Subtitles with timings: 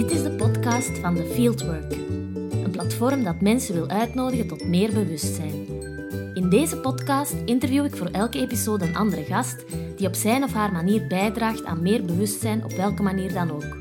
[0.00, 1.92] Dit is de podcast van The Fieldwork,
[2.50, 5.66] een platform dat mensen wil uitnodigen tot meer bewustzijn.
[6.34, 9.64] In deze podcast interview ik voor elke episode een andere gast
[9.96, 13.76] die op zijn of haar manier bijdraagt aan meer bewustzijn op welke manier dan ook.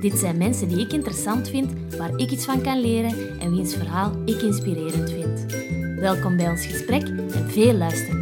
[0.00, 3.74] Dit zijn mensen die ik interessant vind, waar ik iets van kan leren en wiens
[3.74, 5.46] verhaal ik inspirerend vind.
[5.96, 8.19] Welkom bij ons gesprek en veel luisterplezier.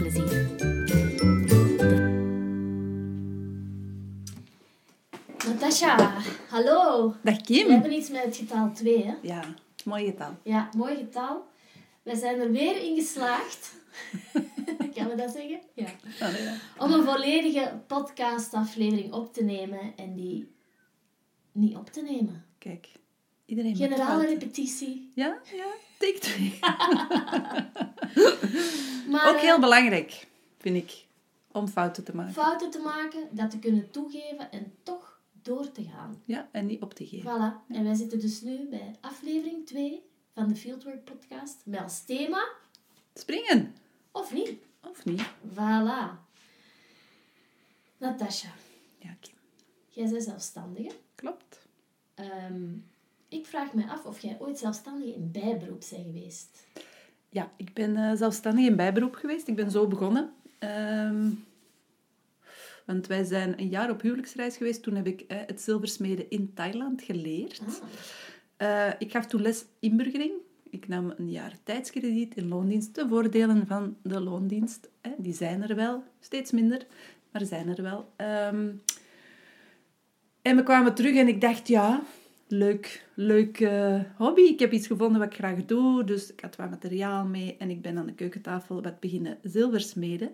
[7.36, 9.14] We hebben iets met het getal 2, hè?
[9.22, 9.44] Ja,
[9.84, 10.36] mooi getal.
[10.42, 11.46] Ja, mooi getal.
[12.02, 13.72] We zijn er weer in geslaagd.
[14.94, 15.60] kan we dat zeggen?
[15.74, 15.88] Ja.
[16.20, 16.54] Allee, ja.
[16.78, 20.48] Om een volledige podcastaflevering op te nemen en die
[21.52, 22.44] niet op te nemen.
[22.58, 22.88] Kijk,
[23.46, 25.10] iedereen Generale repetitie.
[25.14, 25.66] Ja, ja,
[25.98, 26.58] take twee.
[29.08, 30.26] Maar Ook heel eh, belangrijk,
[30.58, 31.04] vind ik,
[31.52, 32.32] om fouten te maken.
[32.32, 35.07] fouten te maken, dat te kunnen toegeven en toch
[35.42, 36.22] door te gaan.
[36.24, 37.30] Ja, en niet op te geven.
[37.30, 37.72] Voilà.
[37.74, 40.02] En wij zitten dus nu bij aflevering 2
[40.34, 41.56] van de Fieldwork podcast.
[41.64, 42.48] Met als thema,
[43.14, 43.74] Springen,
[44.12, 44.52] of niet?
[44.82, 45.22] of niet?
[45.54, 46.26] Voilà.
[47.98, 48.48] Natasha,
[48.98, 49.34] Ja, Kim.
[49.88, 50.90] jij bent zelfstandige.
[51.14, 51.66] Klopt.
[52.14, 52.72] Ehm,
[53.28, 56.66] ik vraag me af of jij ooit zelfstandige in bijberoep bent geweest.
[57.30, 59.48] Ja, ik ben eh, zelfstandig in bijberoep geweest.
[59.48, 60.32] Ik ben zo begonnen.
[60.58, 61.30] Ehm,
[62.88, 64.82] want wij zijn een jaar op huwelijksreis geweest.
[64.82, 67.60] Toen heb ik eh, het zilversmeden in Thailand geleerd.
[67.66, 67.74] Ah,
[68.56, 70.32] Eh, ik gaf toen les inburgering.
[70.70, 72.94] Ik nam een jaar tijdskrediet in loondienst.
[72.94, 76.02] De voordelen van de loondienst, die zijn er wel.
[76.20, 76.86] Steeds minder,
[77.32, 78.12] maar zijn er wel.
[78.16, 78.70] Ehm,
[80.42, 82.02] en we kwamen terug en ik dacht, ja,
[82.48, 84.40] leuk, leuk eh, hobby.
[84.40, 86.04] Ik heb iets gevonden wat ik graag doe.
[86.04, 90.30] Dus ik had wat materiaal mee en ik ben aan de keukentafel wat beginnen zilversmeden.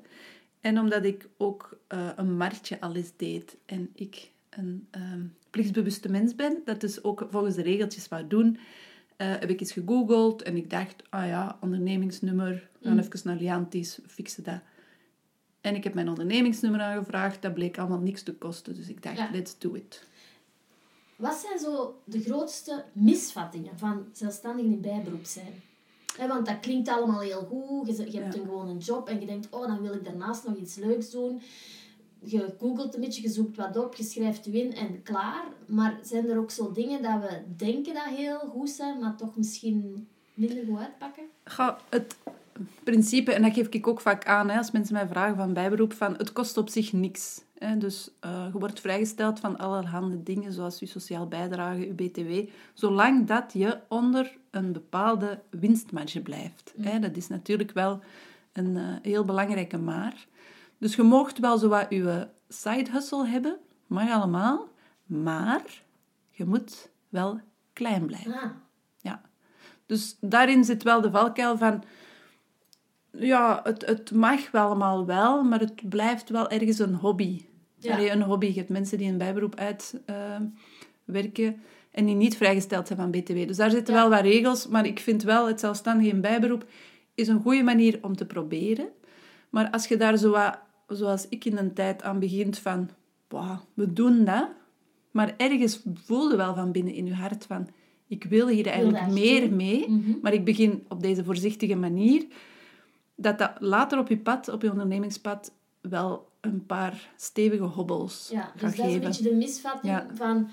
[0.65, 6.11] En omdat ik ook eh, een marktje al eens deed en ik een ehm, plichtsbewuste
[6.11, 8.59] mens ben, dat dus ook volgens de regeltjes wou doen,
[9.17, 13.37] eh, heb ik eens gegoogeld en ik dacht, ah ja, ondernemingsnummer, we gaan even naar
[13.37, 14.61] Liantis, fixen dat.
[15.61, 19.17] En ik heb mijn ondernemingsnummer aangevraagd, dat bleek allemaal niks te kosten, dus ik dacht,
[19.17, 19.29] Ja.
[19.33, 20.07] let's do it.
[21.17, 25.53] Wat zijn zo de grootste misvattingen van zelfstandigen in bijberoep zijn?
[26.19, 27.87] Want dat klinkt allemaal heel goed.
[27.87, 28.41] Je, je hebt Ja.
[28.41, 31.11] een, gewoon een job en je denkt, oh, dan wil ik daarnaast nog iets leuks
[31.11, 31.41] doen.
[32.19, 35.45] Je googelt een beetje, je zoekt wat op, je schrijft je in en klaar.
[35.67, 39.37] Maar zijn er ook zo dingen dat we denken dat heel goed zijn, maar toch
[39.37, 41.25] misschien minder goed uitpakken?
[41.45, 42.17] Ga, het
[42.85, 45.93] principe, en dat geef ik ook vaak aan hè, als mensen mij vragen van bijberoep,
[45.93, 47.43] van het kost op zich niks.
[47.59, 47.77] Hè.
[47.77, 53.27] Dus eh, je wordt vrijgesteld van allerhande dingen, zoals je sociaal bijdrage, je btw, zolang
[53.27, 56.75] dat je onder een bepaalde winstmarge blijft.
[56.81, 56.99] Hè.
[56.99, 58.01] Dat is natuurlijk wel
[58.53, 60.27] een eh, heel belangrijke maar.
[60.79, 63.57] Dus je moogt wel zo wat je side hustle hebben,
[63.87, 64.69] mag allemaal,
[65.07, 65.83] maar
[66.31, 67.41] je moet wel
[67.73, 68.33] klein blijven.
[68.33, 68.51] Ah,
[69.01, 69.21] Ja.
[69.87, 71.85] Dus daarin zit wel de valkuil van...
[73.19, 77.45] Ja, het, het mag wel allemaal wel, maar het blijft wel ergens een hobby.
[77.79, 77.95] Ja.
[77.95, 78.47] Allee, een hobby.
[78.47, 79.55] Je hebt mensen die een bijberoep
[81.05, 81.57] uitwerken
[81.91, 83.47] en die niet vrijgesteld zijn van BTW.
[83.47, 84.01] Dus daar zitten Ja.
[84.01, 86.65] wel wat regels, maar ik vind wel het zelfstandig in bijberoep
[87.15, 88.89] is een goede manier om te proberen.
[89.51, 90.59] Maar als je daar zo wat,
[90.89, 92.89] zoals ik in een tijd aan begint van...
[93.29, 94.49] "Wauw, we doen dat,
[95.11, 97.69] maar ergens voel je wel van binnen in je hart van...
[98.09, 99.57] Ik wil hier eigenlijk meer doen.
[99.57, 100.11] mee, Mhm.
[100.23, 102.25] maar ik begin op deze voorzichtige manier.
[103.15, 108.41] Dat dat later op je pad, op je ondernemingspad, wel een paar stevige hobbels Ja,
[108.41, 109.01] gaat dus dat is een geven.
[109.01, 110.07] beetje de misvatting Ja.
[110.15, 110.49] van...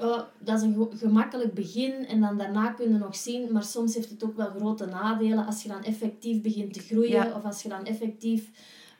[0.00, 3.62] oh, dat is een ge- gemakkelijk begin en dan daarna kun je nog zien, maar
[3.64, 7.32] soms heeft het ook wel grote nadelen als je dan effectief begint te groeien Ja.
[7.36, 8.50] of als je dan effectief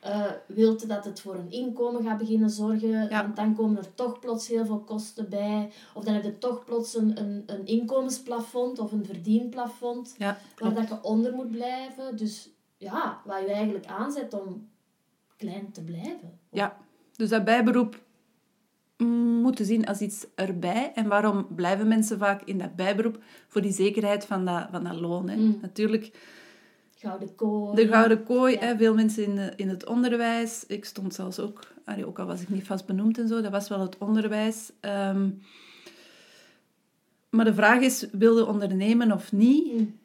[0.01, 3.21] eh, wilt dat het voor een inkomen gaat beginnen zorgen, Ja.
[3.21, 6.63] want dan komen er toch plots heel veel kosten bij of dan heb je toch
[6.65, 12.17] plots een, een, een inkomensplafond of een verdienplafond Ja, waar dat je onder moet blijven.
[12.17, 14.69] Dus ja, wat je eigenlijk aanzet om
[15.37, 16.39] klein te blijven.
[16.49, 16.77] Ja,
[17.15, 17.99] dus dat bijberoep
[19.41, 20.91] moeten zien als iets erbij.
[20.95, 23.23] En waarom blijven mensen vaak in dat bijberoep?
[23.47, 25.29] Voor die zekerheid van dat, van dat loon.
[25.29, 25.35] Hè.
[25.35, 25.57] Mm.
[25.61, 26.11] Natuurlijk,
[26.95, 27.75] Gouden kooi.
[27.75, 28.53] de gouden kooi.
[28.53, 28.59] Ja.
[28.59, 30.65] Hè, veel mensen in, de, in het onderwijs.
[30.67, 33.51] Ik stond zelfs ook, allee, ook al was ik niet vast benoemd en zo, dat
[33.51, 34.71] was wel het onderwijs.
[34.79, 35.29] Ehm,
[37.29, 39.73] maar de vraag is, wil je ondernemen of niet?
[39.73, 39.97] Mm.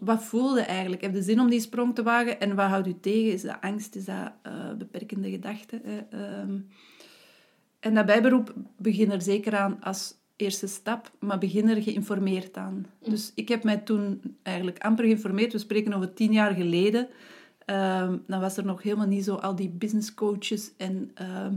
[0.00, 1.02] Wat voel je eigenlijk?
[1.02, 2.40] Heb je zin om die sprong te wagen?
[2.40, 3.32] En wat houdt u tegen?
[3.32, 3.96] Is dat angst?
[3.96, 5.80] Is dat eh, beperkende gedachten?
[5.84, 5.98] hè?
[6.10, 6.58] Ehm,
[7.80, 12.86] en dat bijberoep begin er zeker aan als eerste stap, maar begin er geïnformeerd aan.
[13.02, 15.52] Dus ik heb mij toen eigenlijk amper geïnformeerd.
[15.52, 17.08] We spreken over tien jaar geleden.
[17.64, 21.52] Ehm, dan was er nog helemaal niet zo al die business coaches en ehm,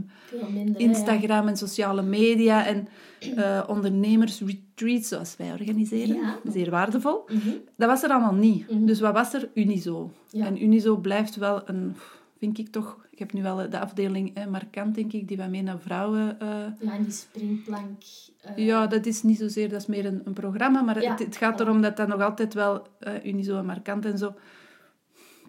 [0.52, 0.80] minder.
[0.80, 0.86] ja.
[0.88, 2.88] Instagram en sociale media en
[3.36, 6.16] eh ondernemersretreats zoals wij organiseren.
[6.16, 6.38] Ja.
[6.52, 7.24] Zeer waardevol.
[7.28, 7.48] Mhm.
[7.76, 8.70] Dat was er allemaal niet.
[8.70, 8.84] Mhm.
[8.84, 9.48] Dus wat was er?
[9.54, 10.10] Unizo.
[10.30, 10.46] Ja.
[10.46, 11.96] En Unizo blijft wel een,
[12.38, 15.48] vind ik toch, ik heb nu wel de afdeling eh, Markant, denk ik, die wat
[15.48, 16.40] meer naar vrouwen...
[16.40, 16.48] eh,
[16.80, 18.02] Ja, die springplank.
[18.40, 21.36] eh, ja, dat is niet zozeer, dat is meer een, een programma, maar het, het
[21.36, 22.86] gaat erom dat dat nog altijd wel
[23.24, 24.34] Unizo en Markant en zo...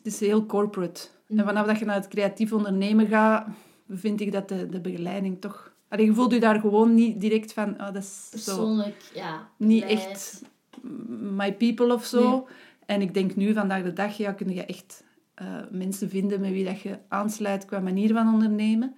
[0.05, 1.07] Het is heel corporate.
[1.27, 1.39] Mhm.
[1.39, 3.47] En vanaf dat je naar het creatief ondernemen gaat,
[3.89, 5.73] vind ik dat de, de begeleiding toch...
[5.87, 9.49] Allee, je voelt je daar gewoon niet direct van, oh, dat is zo Persoonlijk, ja.
[9.57, 10.41] niet echt
[11.07, 12.29] my people of zo.
[12.29, 12.41] Nee.
[12.85, 15.03] En ik denk nu, vandaag de dag, ja, kun je echt
[15.33, 18.95] eh, mensen vinden met wie dat je aansluit qua manier van ondernemen.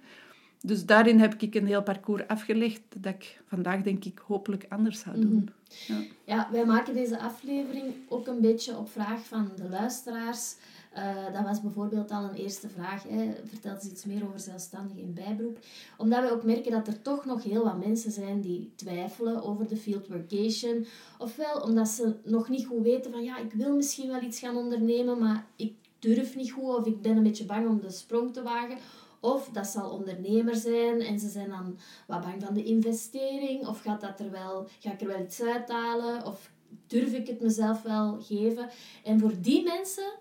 [0.60, 5.02] Dus daarin heb ik een heel parcours afgelegd dat ik vandaag, denk ik, hopelijk anders
[5.02, 5.48] ga doen.
[5.86, 6.00] Ja.
[6.24, 10.54] Ja, wij maken deze aflevering ook een beetje op vraag van de luisteraars.
[10.92, 13.02] Eh, dat was bijvoorbeeld al een eerste vraag.
[13.02, 13.32] Hè.
[13.44, 15.58] Vertel eens iets meer over zelfstandig in bijberoep.
[15.96, 19.68] Omdat we ook merken dat er toch nog heel wat mensen zijn die twijfelen over
[19.68, 20.86] de field workation.
[21.18, 24.56] Ofwel omdat ze nog niet goed weten van ja, ik wil misschien wel iets gaan
[24.56, 28.32] ondernemen, maar ik durf niet goed of ik ben een beetje bang om de sprong
[28.32, 28.78] te wagen.
[29.20, 33.66] Of dat zal ondernemer zijn en ze zijn dan wat bang van de investering.
[33.66, 36.26] Of gaat dat er wel, ga ik er wel iets uithalen?
[36.26, 36.50] Of
[36.86, 38.68] durf ik het mezelf wel geven?
[39.04, 40.12] En voor die mensen,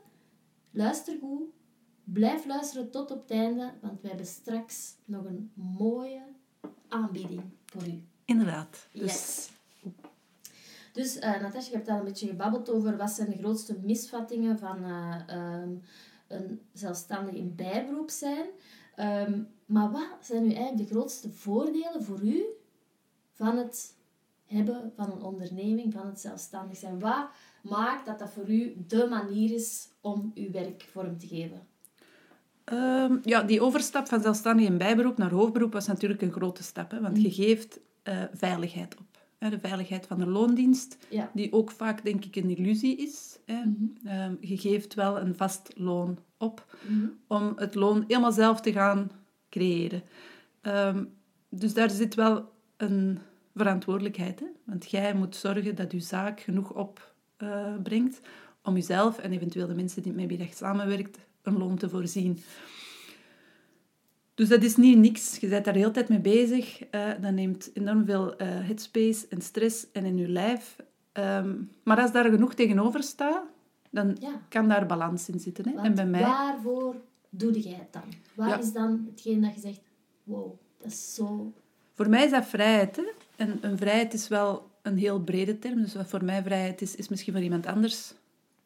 [0.77, 1.44] luister goed.
[2.03, 6.21] Blijf luisteren tot op het einde, want we hebben straks nog een mooie
[6.88, 8.03] aanbieding voor u.
[8.25, 8.88] Inderdaad.
[8.91, 9.50] Dus Yes.
[10.94, 14.59] Dus uh, Natasja, je hebt al een beetje gebabbeld over wat zijn de grootste misvattingen
[14.59, 15.75] van eh, ehm,
[16.27, 18.45] een zelfstandig in bijberoep zijn.
[18.95, 22.45] Ehm, maar wat zijn nu eigenlijk de grootste voordelen voor u
[23.33, 23.95] van het
[24.48, 27.00] hebben van een onderneming, van het zelfstandig zijn?
[27.00, 27.28] Wat
[27.62, 31.62] maakt dat dat voor u de manier is om uw werk vorm te geven?
[32.64, 36.92] Ehm, ja, die overstap van zelfstandig in bijberoep naar hoofdberoep was natuurlijk een grote stap.
[36.92, 39.06] Hè, want je geeft eh, veiligheid op.
[39.38, 41.32] Hè, de veiligheid van de loondienst, Ja.
[41.34, 43.40] die ook vaak, denk ik, een illusie is.
[43.46, 43.62] Hè.
[43.66, 44.08] Mhm.
[44.08, 47.06] Ehm, je geeft wel een vast loon op Mhm.
[47.28, 49.12] om het loon helemaal zelf te gaan
[49.50, 50.02] creëren.
[50.62, 51.04] Ehm,
[51.50, 53.20] dus daar zit wel een
[53.57, 54.39] verantwoordelijkheid.
[54.39, 54.45] Hè?
[54.63, 58.19] Want jij moet zorgen dat je zaak genoeg opbrengt
[58.63, 62.39] om jezelf en eventueel de mensen die met wie je samenwerkt een loon te voorzien.
[64.33, 65.38] Dus dat is niet niks.
[65.38, 66.83] Je bent daar de hele tijd mee bezig.
[66.83, 70.75] Eh, dat neemt enorm veel eh, headspace en stress en in je lijf.
[71.12, 73.44] Ehm, maar als daar genoeg tegenover staat,
[73.92, 74.42] dan Ja.
[74.50, 75.68] kan daar balans in zitten.
[75.68, 75.74] Hè?
[75.74, 76.21] Want En bij mij...
[76.21, 76.95] waarvoor
[77.30, 78.48] doe jij het dan?
[78.48, 78.57] Ja.
[78.57, 79.81] is dan hetgeen dat je zegt,
[80.24, 81.53] wow, dat is zo...
[81.98, 82.96] Voor mij is dat vrijheid.
[82.96, 83.04] Hè?
[83.36, 85.82] En een vrijheid is wel een heel brede term.
[85.82, 88.14] Dus wat voor mij vrijheid is, is misschien voor iemand anders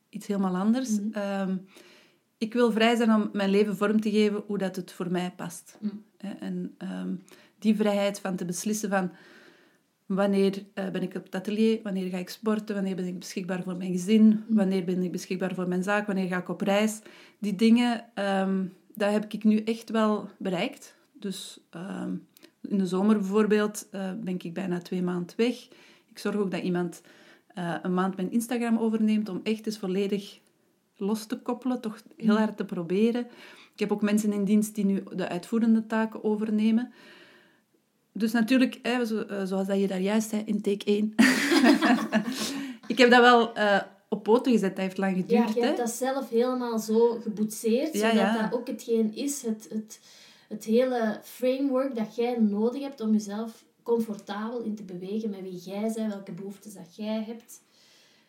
[0.09, 0.89] iets helemaal anders.
[0.99, 1.11] Mhm.
[1.11, 1.55] Ehm,
[2.37, 5.33] ik wil vrij zijn om mijn leven vorm te geven hoe dat het voor mij
[5.35, 5.77] past.
[6.17, 7.13] Hè, En ehm,
[7.59, 9.11] die vrijheid van te beslissen van
[10.05, 13.63] wanneer eh, ben ik op het atelier, wanneer ga ik sporten, wanneer ben ik beschikbaar
[13.63, 16.99] voor mijn gezin, wanneer ben ik beschikbaar voor mijn zaak, wanneer ga ik op reis.
[17.39, 18.63] Die dingen, ehm
[18.95, 20.95] dat heb ik nu echt wel bereikt.
[21.13, 21.59] Dus
[22.67, 25.67] in de zomer bijvoorbeeld eh, ben ik bijna twee maanden weg.
[26.09, 27.01] Ik zorg ook dat iemand
[27.47, 30.39] eh, een maand mijn Instagram overneemt om echt eens volledig
[30.97, 33.25] los te koppelen, toch heel hard te proberen.
[33.73, 36.91] Ik heb ook mensen in dienst die nu de uitvoerende taken overnemen.
[38.11, 41.15] Dus natuurlijk, hè, eh, zoals dat je daar juist zei, in take 1.
[42.87, 43.53] ik heb dat wel
[44.09, 45.53] op poten gezet, dat heeft lang Ja, geduurd.
[45.53, 45.83] je hebt hè.
[45.83, 48.41] dat zelf helemaal zo geboetseerd, Ja, zodat ja.
[48.41, 49.99] dat ook hetgeen is, het, het,
[50.51, 55.57] het hele framework dat jij nodig hebt om jezelf comfortabel in te bewegen met wie
[55.57, 57.61] jij bent, welke behoeftes dat jij hebt.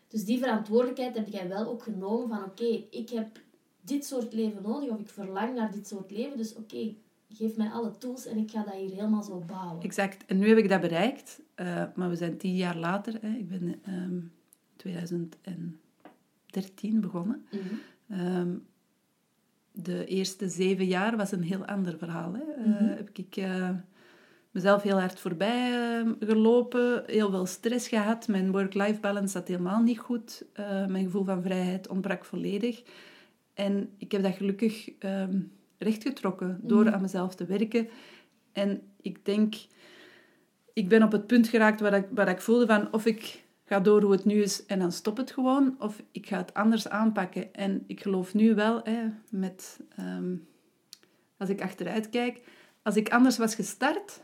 [0.08, 3.40] Dus die verantwoordelijkheid heb jij wel ook genomen van oké, ik heb
[3.80, 6.94] dit soort leven nodig of ik verlang naar dit soort leven, dus oké,
[7.28, 9.82] geef mij alle tools en ik ga dat hier helemaal zo bouwen.
[9.82, 10.24] Exact.
[10.26, 11.40] En nu heb ik dat bereikt.
[11.54, 13.18] eh, maar we zijn tien jaar later.
[13.20, 13.28] Hè.
[13.36, 14.18] Ik ben ehm
[14.76, 17.46] 2013 begonnen.
[17.50, 17.74] Mhm.
[18.08, 18.54] Ehm,
[19.72, 22.32] de eerste zeven jaar was een heel ander verhaal.
[22.34, 22.40] Hè.
[22.62, 22.84] Eh, Mhm.
[22.84, 23.70] heb ik eh,
[24.50, 28.28] mezelf heel hard voorbij eh, gelopen, heel veel stress gehad.
[28.28, 30.44] Mijn work-life balance zat helemaal niet goed.
[30.88, 32.82] Mijn gevoel van vrijheid ontbrak volledig.
[33.54, 35.40] En ik heb dat gelukkig ehm,
[35.78, 36.94] rechtgetrokken door Mhm.
[36.94, 37.88] aan mezelf te werken.
[38.52, 39.54] En ik denk,
[40.72, 43.80] ik ben op het punt geraakt waar ik, waar ik voelde van of ik ga
[43.80, 46.88] door hoe het nu is en dan stop het gewoon, of ik ga het anders
[46.88, 47.54] aanpakken.
[47.54, 50.34] En ik geloof nu wel, hè, met, ehm,
[51.36, 52.40] als ik achteruit kijk,
[52.82, 54.22] als ik anders was gestart,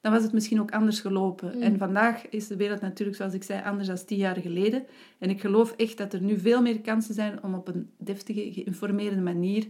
[0.00, 1.56] dan was het misschien ook anders gelopen.
[1.56, 1.62] Mm.
[1.62, 4.84] En vandaag is de wereld natuurlijk, zoals ik zei, anders dan tien jaar geleden.
[5.18, 8.52] En ik geloof echt dat er nu veel meer kansen zijn om op een deftige,
[8.52, 9.66] geïnformeerde manier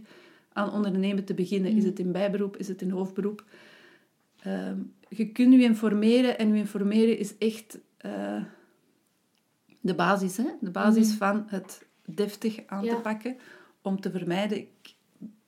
[0.53, 1.71] aan ondernemen te beginnen.
[1.71, 1.77] Mm.
[1.77, 3.43] Is het in bijberoep, is het in hoofdberoep?
[4.39, 4.77] Ehm,
[5.09, 8.43] je kunt je informeren en je informeren is echt eh,
[9.85, 10.37] de basis.
[10.37, 10.45] Hè?
[10.61, 11.17] De basis Mhm.
[11.17, 12.95] van het deftig aan Ja.
[12.95, 13.37] te pakken
[13.81, 14.57] om te vermijden.
[14.57, 14.93] Ik,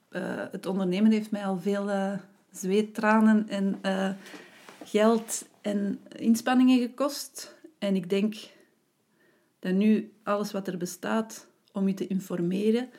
[0.10, 2.14] eh, het ondernemen heeft mij al veel eh
[2.52, 4.10] zweet, tranen en eh,
[4.84, 7.56] geld en inspanningen gekost.
[7.80, 8.36] En ik denk
[9.60, 12.90] dat nu alles wat er bestaat om je te informeren,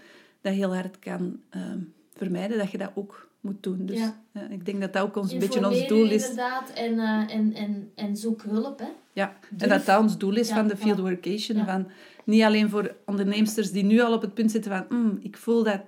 [0.40, 1.78] dat heel hard kan ehm,
[2.14, 3.86] vermijden dat je dat ook moet doen.
[3.86, 4.48] Dus Ja.
[4.50, 6.28] ik denk dat dat ook ons, een beetje ons doel is.
[6.28, 8.78] inderdaad en, en, en, en zoek hulp.
[8.78, 8.88] Hè.
[9.18, 9.62] Ja, Durf.
[9.62, 11.58] en dat dat ons doel is Ja, van de field workation.
[11.58, 11.64] Ja.
[11.64, 11.86] Van,
[12.24, 15.62] niet alleen voor onderneemsters die nu al op het punt zitten van "Mm, ik voel
[15.64, 15.80] dat,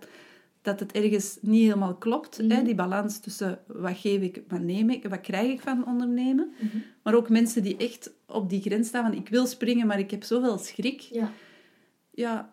[0.63, 2.37] dat het ergens niet helemaal klopt.
[2.37, 2.65] hè, Mhm.
[2.65, 6.53] die balans tussen wat geef ik, wat neem ik, wat krijg ik van ondernemen.
[6.61, 6.77] Mhm.
[7.03, 10.11] Maar ook mensen die echt op die grens staan van ik wil springen, maar ik
[10.11, 11.01] heb zoveel schrik.
[11.01, 11.31] Ja.
[12.11, 12.53] Ja,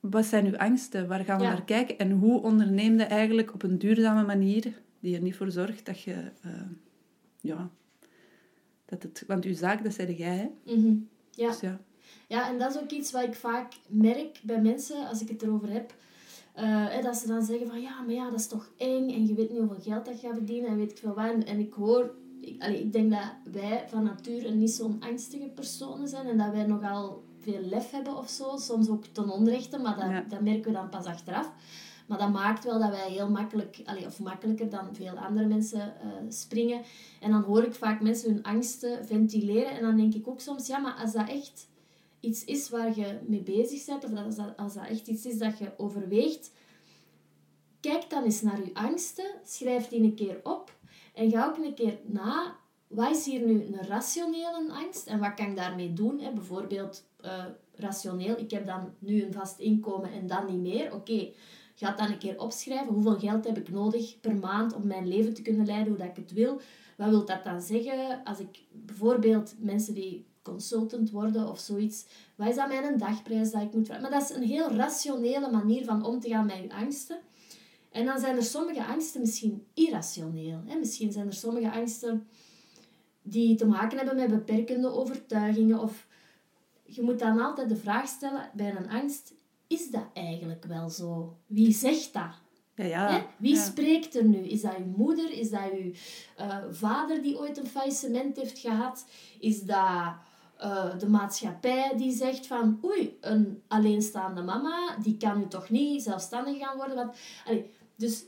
[0.00, 1.08] wat zijn uw angsten?
[1.08, 1.98] Waar gaan we naar kijken?
[1.98, 4.64] En hoe onderneem je eigenlijk op een duurzame manier
[5.00, 6.14] die er niet voor zorgt dat je...
[6.42, 6.50] eh,
[7.40, 7.70] ja,
[8.92, 9.24] dat het...
[9.26, 10.74] Want uw zaak, dat zeg jij, hè?
[10.74, 10.94] Mhm.
[11.30, 11.48] ja.
[11.48, 11.80] Dus ja.
[12.28, 15.42] Ja, en dat is ook iets wat ik vaak merk bij mensen als ik het
[15.42, 15.94] erover heb.
[16.54, 19.34] Eh, dat ze dan zeggen van ja, maar ja, dat is toch eng en je
[19.34, 21.30] weet niet hoeveel geld dat je gaat verdienen en weet ik veel wat.
[21.32, 25.48] En, en ik hoor, ik, allee, ik denk dat wij van nature niet zo'n angstige
[25.48, 28.56] personen zijn en dat wij nogal veel lef hebben of zo.
[28.56, 30.24] Soms ook ten onrechte, maar dat, Ja.
[30.28, 31.50] dat merken we dan pas achteraf.
[32.12, 36.08] Maar dat maakt wel dat wij heel makkelijk, of makkelijker dan veel andere mensen eh,
[36.28, 36.82] springen.
[37.20, 39.70] En dan hoor ik vaak mensen hun angsten ventileren.
[39.70, 41.68] En dan denk ik ook soms, ja, maar als dat echt
[42.20, 45.58] iets is waar je mee bezig bent, of dat, als dat echt iets is dat
[45.58, 46.52] je overweegt,
[47.80, 50.76] kijk dan eens naar je angsten, schrijf die een keer op
[51.14, 55.34] en ga ook een keer na, wat is hier nu een rationele angst en wat
[55.34, 56.20] kan ik daarmee doen?
[56.20, 56.32] Hè?
[56.32, 60.94] Bijvoorbeeld eh, rationeel, ik heb dan nu een vast inkomen en dan niet meer.
[60.94, 61.32] Oké,
[61.74, 62.94] ga dan een keer opschrijven.
[62.94, 66.08] Hoeveel geld heb ik nodig per maand om mijn leven te kunnen leiden hoe dat
[66.08, 66.60] ik het wil?
[66.96, 68.24] Wat wil dat dan zeggen?
[68.24, 73.62] Als ik bijvoorbeeld mensen die consultant worden of zoiets, wat is dan mijn dagprijs dat
[73.62, 74.02] ik moet vragen?
[74.02, 77.18] Maar dat is een heel rationele manier van om te gaan met je angsten.
[77.90, 80.60] En dan zijn er sommige angsten misschien irrationeel.
[80.66, 80.78] Hè?
[80.78, 82.26] Misschien zijn er sommige angsten
[83.22, 85.78] die te maken hebben met beperkende overtuigingen.
[85.78, 86.06] Of
[86.84, 89.34] je moet dan altijd de vraag stellen bij een angst,
[89.72, 91.36] is dat eigenlijk wel zo?
[91.46, 92.40] Wie zegt dat?
[92.74, 93.26] Ja, ja.
[93.38, 93.62] Wie ja.
[93.62, 94.38] spreekt er nu?
[94.38, 95.32] Is dat uw moeder?
[95.32, 95.92] Is dat uw
[96.36, 99.06] eh, vader die ooit een faillissement heeft gehad?
[99.38, 100.14] Is dat
[100.58, 106.02] eh, de maatschappij die zegt van oei, een alleenstaande mama, die kan nu toch niet
[106.02, 106.96] zelfstandig gaan worden?
[106.96, 108.24] Want, allee, dus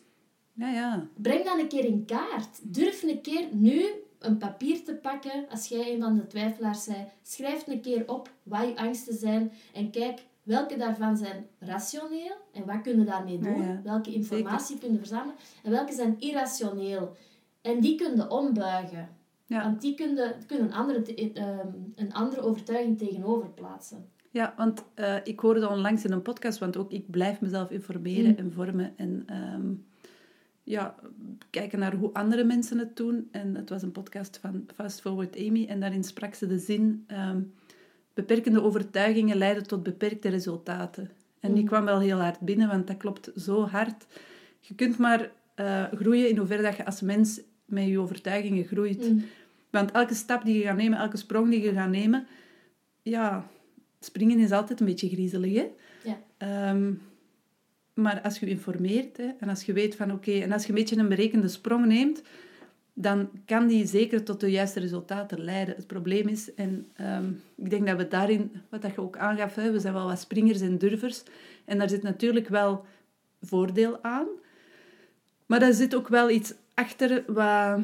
[0.52, 1.08] Ja, ja.
[1.16, 2.60] breng dat een keer in kaart.
[2.62, 3.84] Durf een keer nu
[4.18, 7.08] een papier te pakken, als jij een van de twijfelaars bent.
[7.22, 12.66] Schrijf een keer op wat je angsten zijn en kijk welke daarvan zijn rationeel en
[12.66, 13.60] wat kunnen daarmee doen.
[13.60, 13.80] Ja, ja.
[13.84, 17.16] Welke informatie kunnen verzamelen en welke zijn irrationeel.
[17.62, 19.08] En die kunnen ombuigen.
[19.46, 19.62] Ja.
[19.62, 24.08] Want die kunnen, kunnen een, andere, te- ehm, een andere overtuiging tegenover plaatsen.
[24.30, 28.30] Ja, want eh, ik hoorde onlangs in een podcast, want ook ik blijf mezelf informeren
[28.30, 28.36] Mm.
[28.36, 29.72] en vormen en ehm,
[30.62, 30.94] ja,
[31.50, 33.28] kijken naar hoe andere mensen het doen.
[33.30, 37.04] En het was een podcast van Fast Forward Amy en daarin sprak ze de zin:
[37.06, 37.40] ehm,
[38.14, 41.10] beperkende overtuigingen leiden tot beperkte resultaten.
[41.40, 41.68] En die Mm.
[41.68, 44.06] kwam wel heel hard binnen, want dat klopt zo hard.
[44.60, 49.10] Je kunt maar eh, groeien in hoeverre dat je als mens met je overtuigingen groeit.
[49.10, 49.24] Mm.
[49.70, 52.26] Want elke stap die je gaat nemen, elke sprong die je gaat nemen,
[53.02, 53.46] ja,
[54.00, 55.66] springen is altijd een beetje griezelig, hè?
[56.04, 56.18] Ja.
[56.36, 56.92] Ehm,
[57.94, 60.68] maar als je je informeert hè, en als je weet van oké, en als je
[60.68, 62.22] een beetje een berekende sprong neemt,
[62.94, 65.74] dan kan die zeker tot de juiste resultaten leiden.
[65.76, 69.54] Het probleem is, en ehm, ik denk dat we daarin, wat dat je ook aangaf,
[69.54, 71.22] hè, we zijn wel wat springers en durvers,
[71.64, 72.84] en daar zit natuurlijk wel
[73.40, 74.26] voordeel aan,
[75.46, 77.78] maar daar zit ook wel iets achter wat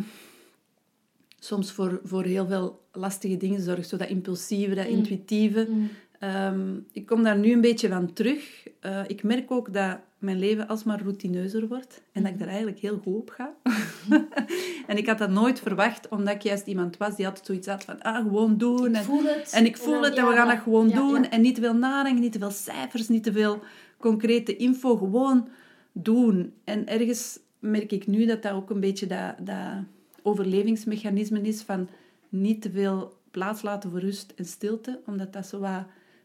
[1.38, 3.88] soms voor, voor heel veel lastige dingen zorgt.
[3.88, 4.97] Zo dat impulsieve, dat Mm.
[4.97, 5.67] intuïtieve.
[5.71, 5.90] Mm.
[6.21, 8.69] Ehm, ik kom daar nu een beetje van terug.
[8.81, 12.03] Eh, ik merk ook dat mijn leven alsmaar routineuzer wordt.
[12.12, 13.55] En dat ik daar eigenlijk heel goed op ga.
[14.87, 17.85] en ik had dat nooit verwacht, omdat ik juist iemand was die altijd zoiets had
[17.85, 18.03] van...
[18.03, 18.89] Ah, gewoon doen.
[18.89, 19.50] Ik En, voel het.
[19.53, 21.23] en ik voel dan- het en we gaan dat gewoon ja, doen.
[21.23, 21.31] ja.
[21.31, 23.59] En niet te veel nadenken, niet te veel cijfers, niet te veel
[23.99, 24.97] concrete info.
[24.97, 25.49] Gewoon
[25.93, 26.53] doen.
[26.65, 29.85] En ergens merk ik nu dat dat ook een beetje dat, dat
[30.23, 31.89] overlevingsmechanisme is van
[32.29, 35.85] niet te veel plaats laten voor rust en stilte, omdat dat zo wat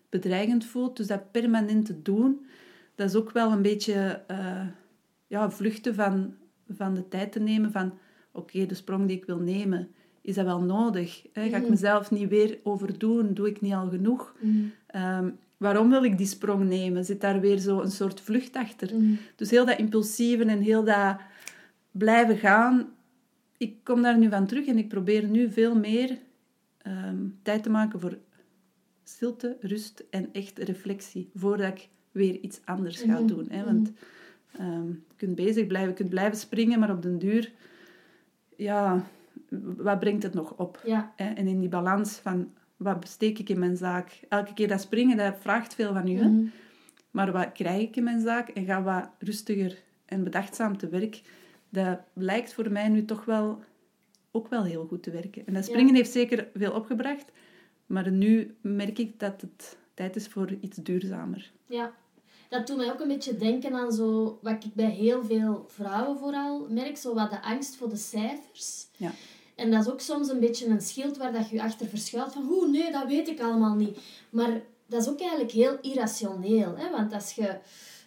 [0.09, 0.97] bedreigend voelt.
[0.97, 2.45] Dus dat permanent te doen,
[2.95, 4.67] dat is ook wel een beetje eh,
[5.27, 6.33] ja, vluchten van,
[6.69, 7.93] van de tijd te nemen van
[8.31, 9.87] oké, de sprong die ik wil nemen,
[10.21, 11.25] is dat wel nodig?
[11.33, 11.49] Hè?
[11.49, 11.71] Ga ik Mhm.
[11.71, 13.33] mezelf niet weer overdoen?
[13.33, 14.35] Doe ik niet al genoeg?
[14.39, 14.53] Mhm.
[14.87, 17.05] Ehm, waarom wil ik die sprong nemen?
[17.05, 18.95] Zit daar weer zo een soort vlucht achter?
[18.95, 19.13] Mhm.
[19.35, 21.17] Dus heel dat impulsieve en heel dat
[21.91, 22.87] blijven gaan,
[23.57, 26.17] ik kom daar nu van terug en ik probeer nu veel meer
[26.77, 28.17] ehm, tijd te maken voor
[29.09, 33.27] stilte, rust en echt reflectie, voordat ik weer iets anders ga Mhm.
[33.27, 33.47] doen.
[33.49, 33.63] Hè?
[33.63, 33.91] Want
[34.57, 37.51] ehm, je kunt bezig blijven, je kunt blijven springen, maar op den duur,
[38.55, 39.05] ja,
[39.77, 40.81] wat brengt het nog op?
[40.85, 41.33] Ja, Hè?
[41.33, 44.19] En in die balans van, wat besteek ik in mijn zaak?
[44.29, 46.17] Elke keer dat springen, dat vraagt veel van u.
[46.17, 46.29] Hè?
[46.29, 46.45] Mhm.
[47.11, 51.21] Maar wat krijg ik in mijn zaak en ga wat rustiger en bedachtzaam te werk,
[51.69, 53.63] dat lijkt voor mij nu toch wel
[54.31, 55.45] ook wel heel goed te werken.
[55.47, 57.31] En dat springen heeft zeker veel opgebracht,
[57.85, 61.51] maar nu merk ik dat het tijd is voor iets duurzamer.
[61.65, 61.93] Ja,
[62.49, 66.17] dat doet mij ook een beetje denken aan zo, wat ik bij heel veel vrouwen
[66.17, 68.87] vooral merk, zo wat de angst voor de cijfers.
[68.97, 69.11] Ja.
[69.55, 72.47] En dat is ook soms een beetje een schild waar dat je achter verschuilt van,
[72.49, 73.97] oeh, nee, dat weet ik allemaal niet.
[74.29, 76.89] Maar dat is ook eigenlijk heel irrationeel, hè?
[76.89, 77.57] want als je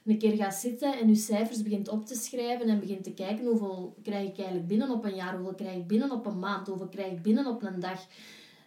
[0.05, 3.47] een keer gaat zitten en je cijfers begint op te schrijven en begint te kijken
[3.47, 6.67] hoeveel krijg ik eigenlijk binnen op een jaar, hoeveel krijg ik binnen op een maand,
[6.67, 8.07] hoeveel krijg ik binnen op een dag,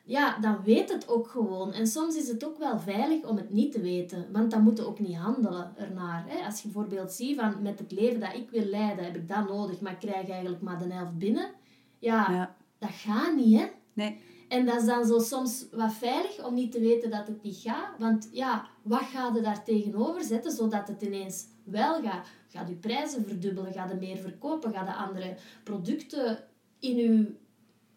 [0.03, 1.74] ja, dan weet het ook gewoon.
[1.74, 4.77] En soms is het ook wel veilig om het niet te weten, want dan moet
[4.77, 6.25] je ook niet handelen ernaar.
[6.27, 6.46] Hè?
[6.46, 9.48] Als je bijvoorbeeld ziet van met het leven dat ik wil leiden, heb ik dat
[9.48, 11.51] nodig, maar ik krijg eigenlijk maar de helft binnen.
[12.00, 13.65] Ja, Ja, dat gaat niet, hè?
[13.93, 17.43] nee, En dat is dan zo soms wat veilig om niet te weten dat het
[17.43, 17.98] niet gaat.
[18.00, 22.27] Want ja, wat ga je daar tegenover zetten zodat het ineens wel gaat?
[22.48, 23.74] Gaat je prijzen verdubbelen?
[23.74, 24.74] Gaat je meer verkopen?
[24.74, 26.43] Gaat je andere producten
[26.79, 27.36] in je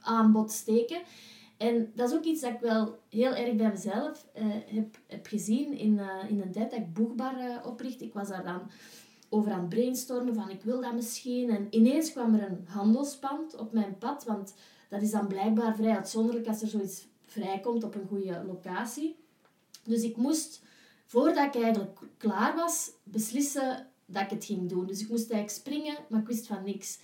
[0.01, 1.01] aanbod steken?
[1.57, 5.27] En dat is ook iets dat ik wel heel erg bij mezelf eh, heb, heb
[5.27, 8.01] gezien in, eh, in een tijd dat ik Boegbar eh, opricht.
[8.01, 8.61] Ik was daar dan
[9.29, 11.51] over aan het brainstormen van ik wil dat misschien.
[11.51, 14.55] En ineens kwam er een handelspand op mijn pad, want
[14.89, 19.17] dat is dan blijkbaar vrij uitzonderlijk als er zoiets vrijkomt op een goede locatie.
[19.85, 20.63] Dus ik moest,
[21.07, 24.87] voordat ik eigenlijk klaar was, beslissen dat ik het ging doen.
[24.87, 26.99] Dus ik moest eigenlijk springen, maar ik wist van niks.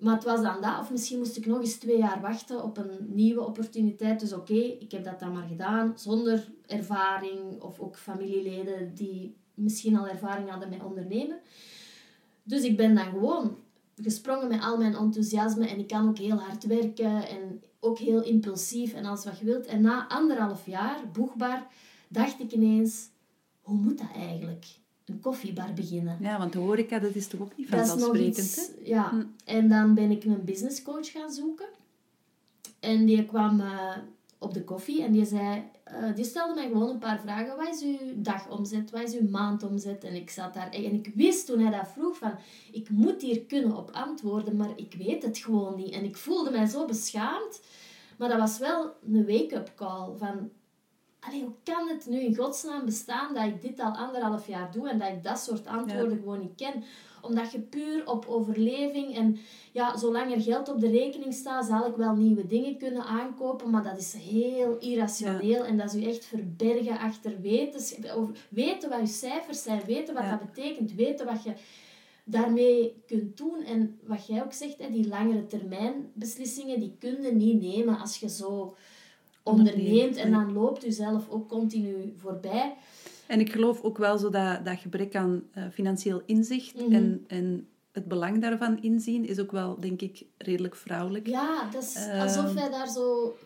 [0.00, 2.76] Maar het was dan dat, of misschien moest ik nog eens twee jaar wachten op
[2.76, 4.20] een nieuwe opportuniteit.
[4.20, 9.96] Dus oké, ik heb dat dan maar gedaan, zonder ervaring of ook familieleden die misschien
[9.96, 11.38] al ervaring hadden met ondernemen.
[12.42, 13.56] Dus ik ben dan gewoon
[13.96, 18.22] gesprongen met al mijn enthousiasme en ik kan ook heel hard werken en ook heel
[18.22, 19.66] impulsief en alles wat je wilt.
[19.66, 21.66] En na anderhalf jaar, boegbaar,
[22.08, 23.08] dacht ik ineens,
[23.60, 24.66] hoe moet dat eigenlijk?
[25.10, 26.16] Een koffiebar beginnen.
[26.20, 28.90] ja, want de horeca, dat is toch ook niet vanzelfsprekend, hè?
[28.90, 29.10] ja.
[29.10, 29.22] Hm.
[29.44, 31.66] En dan ben ik een business coach gaan zoeken.
[32.80, 33.96] En die kwam eh,
[34.38, 35.62] op de koffie en die zei...
[35.84, 37.56] eh, die stelde mij gewoon een paar vragen.
[37.56, 38.90] Wat is uw dagomzet?
[38.90, 40.04] Wat is uw maandomzet?
[40.04, 40.70] En ik zat daar...
[40.70, 42.32] En ik wist toen hij dat vroeg van...
[42.72, 45.92] Ik moet hier kunnen op antwoorden, maar ik weet het gewoon niet.
[45.92, 47.60] En ik voelde mij zo beschaamd.
[48.18, 50.50] Maar dat was wel een wake-up call van...
[51.20, 54.88] Allee, hoe kan het nu in godsnaam bestaan dat ik dit al anderhalf jaar doe
[54.88, 56.84] en dat ik dat soort antwoorden gewoon niet ken?
[57.22, 59.38] Omdat je puur op overleving en
[59.72, 63.70] ja, zolang er geld op de rekening staat, zal ik wel nieuwe dingen kunnen aankopen,
[63.70, 67.82] maar dat is heel irrationeel en dat is je echt verbergen achter weten,
[68.48, 70.30] weten wat je cijfers zijn, weten wat Ja.
[70.30, 71.52] dat betekent, weten wat je
[72.24, 73.62] daarmee kunt doen.
[73.64, 77.98] En wat jij ook zegt, hè, die langere termijn beslissingen, die kun je niet nemen
[77.98, 78.76] als je zo
[79.50, 82.74] onderneemt en dan loopt u zelf ook continu voorbij.
[83.26, 86.94] En ik geloof ook wel zo dat, dat gebrek aan eh, financieel inzicht Mhm.
[86.94, 91.26] en, en het belang daarvan inzien is ook wel, denk ik, redelijk vrouwelijk.
[91.26, 93.36] Ja, dat is Ehm, alsof wij daar zo...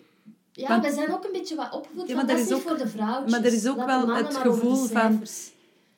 [0.52, 2.78] Ja, want- wij zijn ook een beetje wat opgevoed Ja, maar dat is ook- voor
[2.78, 3.30] de vrouwtjes.
[3.30, 5.22] maar er is ook wel het gevoel van-.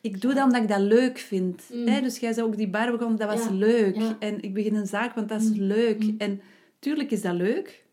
[0.01, 1.63] Ik doe dat omdat ik dat leuk vind.
[1.73, 1.87] Mm.
[1.87, 2.01] Hè?
[2.01, 3.97] Dus jij zei ook die bar begon, dat was Ja, leuk.
[3.97, 4.17] ja.
[4.19, 5.61] En ik begin een zaak, want dat is Mm.
[5.61, 6.11] leuk.
[6.19, 6.41] En
[6.79, 7.85] tuurlijk is dat leuk.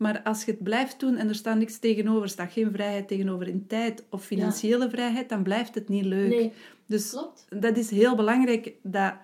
[0.00, 3.48] Maar als je het blijft doen en er staat niks tegenover, staat geen vrijheid tegenover
[3.48, 6.28] in tijd of financiële vrijheid, dan blijft het niet leuk.
[6.28, 6.52] Nee,
[6.86, 7.46] Dus klopt.
[7.60, 9.14] dat is heel belangrijk dat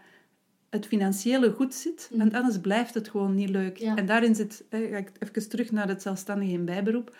[0.70, 2.18] het financiële goed zit, Mhm.
[2.18, 3.76] want anders blijft het gewoon niet leuk.
[3.76, 3.96] Ja.
[3.96, 7.16] En daarin zit, hè, ga ik even terug naar het zelfstandige in bijberoep,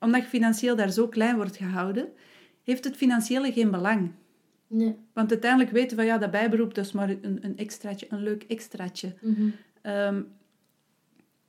[0.00, 2.08] omdat je financieel daar zo klein wordt gehouden,
[2.64, 4.10] heeft het financiële geen belang.
[4.66, 4.94] Nee.
[5.12, 8.22] Want uiteindelijk weten we van ja, dat bijberoep dat is maar een, een extraatje, een
[8.22, 9.12] leuk extraatje.
[9.82, 10.22] Ehm,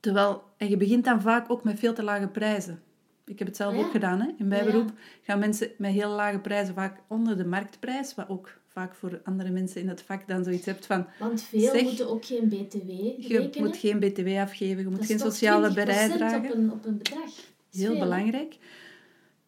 [0.00, 2.82] terwijl, en je begint dan vaak ook met veel te lage prijzen.
[3.24, 3.80] Ik heb het zelf ja.
[3.80, 4.20] ook gedaan.
[4.20, 4.26] Hè.
[4.26, 4.44] In ja.
[4.44, 4.90] bijberoep
[5.22, 9.50] gaan mensen met heel lage prijzen vaak onder de marktprijs, wat ook vaak voor andere
[9.50, 12.88] mensen in het vak dan zoiets hebt van Want veel Zeg, moeten ook geen BTW
[12.88, 13.66] je rekenen.
[13.66, 16.36] moet geen btw afgeven, je moet Dat geen sociale 20% bijdrage.
[16.36, 17.20] op een, op een bedrag.
[17.20, 17.32] Dat
[17.72, 18.56] is Heel veel, belangrijk.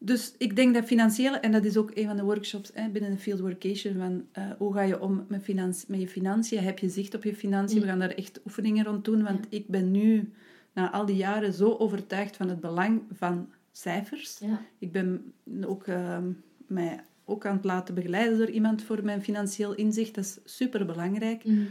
[0.02, 3.10] Dus ik denk dat financiële, en dat is ook een van de workshops hè, binnen
[3.10, 6.62] de field workation, van uh, hoe ga je om met, financi met je financiën?
[6.62, 7.80] Heb je zicht op je financiën?
[7.80, 10.32] We gaan daar echt oefeningen rond doen, want ik ben nu,
[10.72, 14.38] na al die jaren, zo overtuigd van het belang van cijfers.
[14.38, 14.62] Ja.
[14.78, 15.32] Ik ben
[15.66, 16.18] ook uh,
[16.66, 20.14] mij ook aan het laten begeleiden door iemand voor mijn financieel inzicht.
[20.14, 21.44] Dat is super belangrijk.
[21.44, 21.62] Mhm.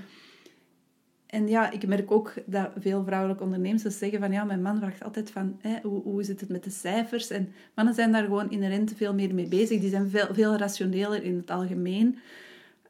[1.29, 5.03] En ja, ik merk ook dat veel vrouwelijke ondernemers zeggen van ja, mijn man vraagt
[5.03, 7.29] altijd van hè, hoe, hoe zit het met de cijfers?
[7.29, 9.79] En mannen zijn daar gewoon inherent veel meer mee bezig.
[9.79, 12.19] Die zijn veel, veel rationeler in het algemeen.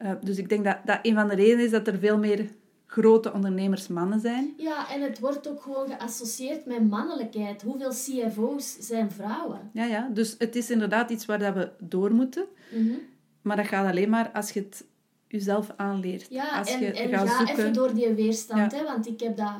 [0.02, 2.50] Uh, dus ik denk dat dat een van de redenen is dat er veel meer
[2.86, 4.54] grote ondernemers mannen zijn.
[4.58, 7.62] Ja, en het wordt ook gewoon geassocieerd met mannelijkheid.
[7.62, 9.70] Hoeveel CFO's zijn vrouwen?
[9.74, 10.10] Ja, ja.
[10.14, 12.46] Dus het is inderdaad iets waar dat we door moeten.
[12.72, 13.00] Mm -hmm.
[13.42, 14.86] Maar dat gaat alleen maar als je het
[15.30, 16.28] jezelf aanleert.
[16.30, 17.58] Ja, als en, je en gaat ga zoeken...
[17.58, 18.72] even door die weerstand.
[18.72, 18.78] Ja.
[18.78, 19.56] Hè, want ik heb dat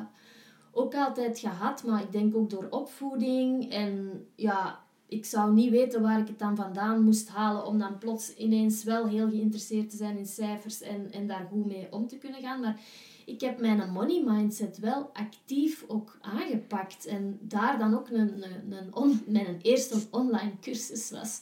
[0.72, 1.84] ook altijd gehad.
[1.84, 3.72] Maar ik denk ook door opvoeding.
[3.72, 7.66] En ja, ik zou niet weten waar ik het dan vandaan moest halen.
[7.66, 10.82] Om dan plots ineens wel heel geïnteresseerd te zijn in cijfers.
[10.82, 12.60] En, en daar goed mee om te kunnen gaan.
[12.60, 12.80] Maar
[13.24, 17.06] ik heb mijn money mindset wel actief ook aangepakt.
[17.06, 21.40] En daar dan ook een, een, een on, mijn eerste online cursus was.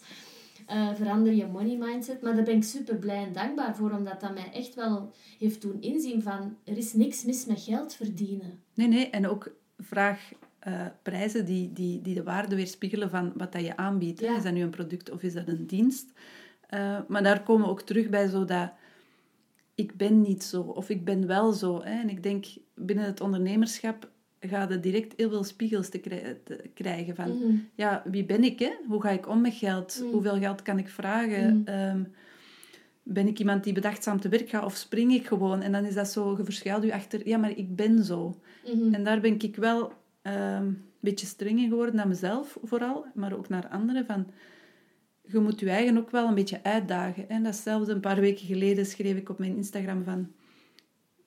[0.70, 2.22] Uh, verander je money mindset.
[2.22, 3.90] Maar daar ben ik super blij en dankbaar voor.
[3.90, 6.56] Omdat dat mij echt wel heeft doen inzien van...
[6.64, 8.60] Er is niks mis met geld verdienen.
[8.74, 9.10] Nee, nee.
[9.10, 10.32] En ook vraag
[10.68, 14.20] uh, prijzen die, die, die de waarde weerspiegelen van wat dat je aanbiedt.
[14.20, 14.36] Ja.
[14.36, 16.12] Is dat nu een product of is dat een dienst?
[16.74, 18.72] Uh, maar daar komen we ook terug bij zo dat
[19.74, 21.82] ik ben niet zo of ik ben wel zo.
[21.82, 22.00] Hè.
[22.00, 26.64] En ik denk binnen het ondernemerschap ga je direct heel veel spiegels te, krij te
[26.74, 27.56] krijgen van Mhm.
[27.74, 28.58] ja, wie ben ik?
[28.58, 28.70] Hè?
[28.88, 30.00] Hoe ga ik om met geld?
[30.04, 30.10] Mm.
[30.10, 31.56] Hoeveel geld kan ik vragen?
[31.56, 31.62] Mm.
[31.64, 32.02] Ehm,
[33.02, 35.60] ben ik iemand die bedachtzaam te werk gaat of spring ik gewoon?
[35.62, 38.40] En dan is dat zo, je verschuilt je achter, ja, maar ik ben zo.
[38.74, 38.94] Mhm.
[38.94, 43.36] En daar ben ik wel ehm, een beetje streng in geworden, naar mezelf vooral, maar
[43.36, 44.06] ook naar anderen.
[44.06, 44.26] Van,
[45.22, 47.28] je moet je eigen ook wel een beetje uitdagen.
[47.28, 50.28] En datzelfde, een paar weken geleden schreef ik op mijn Instagram van...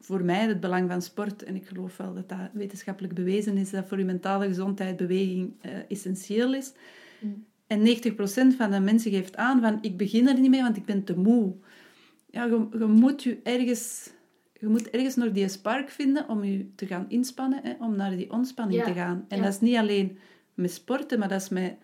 [0.01, 3.69] Voor mij het belang van sport, en ik geloof wel dat dat wetenschappelijk bewezen is,
[3.69, 6.73] dat voor je mentale gezondheid beweging uh, essentieel is.
[7.19, 7.45] Mm.
[7.67, 10.85] En 90% van de mensen geeft aan van, ik begin er niet mee, want ik
[10.85, 11.53] ben te moe.
[12.29, 14.11] Ja, je, je moet je ergens...
[14.59, 18.17] Je moet ergens nog die spark vinden om je te gaan inspannen, hè, om naar
[18.17, 19.25] die ontspanning Ja, te gaan.
[19.27, 19.43] En ja.
[19.43, 20.17] dat is niet alleen
[20.53, 21.75] met sporten, maar dat is met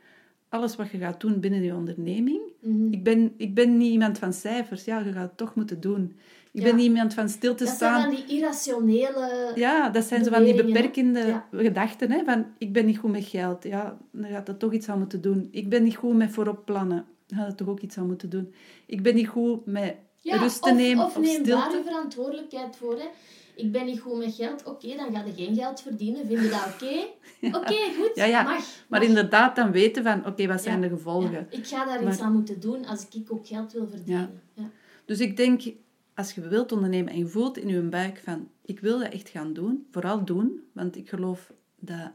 [0.49, 2.39] alles wat je gaat doen binnen je onderneming.
[2.59, 2.93] Mhm.
[2.93, 4.85] Ik ben, ik ben niet iemand van cijfers.
[4.85, 6.15] Ja, je gaat het toch moeten doen.
[6.57, 7.99] Ik ben niet iemand van stil te Dat staan.
[8.01, 9.51] zijn dan die irrationele...
[9.55, 12.11] Ja, dat zijn zo van die beperkende gedachten.
[12.11, 12.23] Hè?
[12.23, 13.63] Van, ik ben niet goed met geld.
[13.63, 15.47] Ja, dan gaat dat toch iets aan moeten doen.
[15.51, 17.05] Ik ben niet goed met voorop plannen.
[17.27, 18.53] Dan gaat dat toch ook iets aan moeten doen.
[18.85, 21.81] Ik ben niet goed met Ja, rust te of, nemen of of, neem daar je
[21.85, 22.93] verantwoordelijkheid voor.
[22.99, 23.05] Hè.
[23.55, 24.63] Ik ben niet goed met geld.
[24.65, 26.25] Oké, dan ga je geen geld verdienen.
[26.27, 27.57] Vind je dat oké?
[27.57, 28.11] Oké, goed.
[28.13, 28.43] Ja, ja.
[28.43, 28.65] Mag.
[28.87, 31.47] Maar inderdaad dan weten van, oké, wat zijn de gevolgen?
[31.49, 34.41] Ik ga daar Maar- iets aan moeten doen als ik ook geld wil verdienen.
[34.53, 34.69] Ja.
[35.05, 35.61] Dus ik denk,
[36.17, 39.29] als je wilt ondernemen en je voelt in je buik van, ik wil dat echt
[39.29, 42.11] gaan doen, vooral doen, want ik geloof dat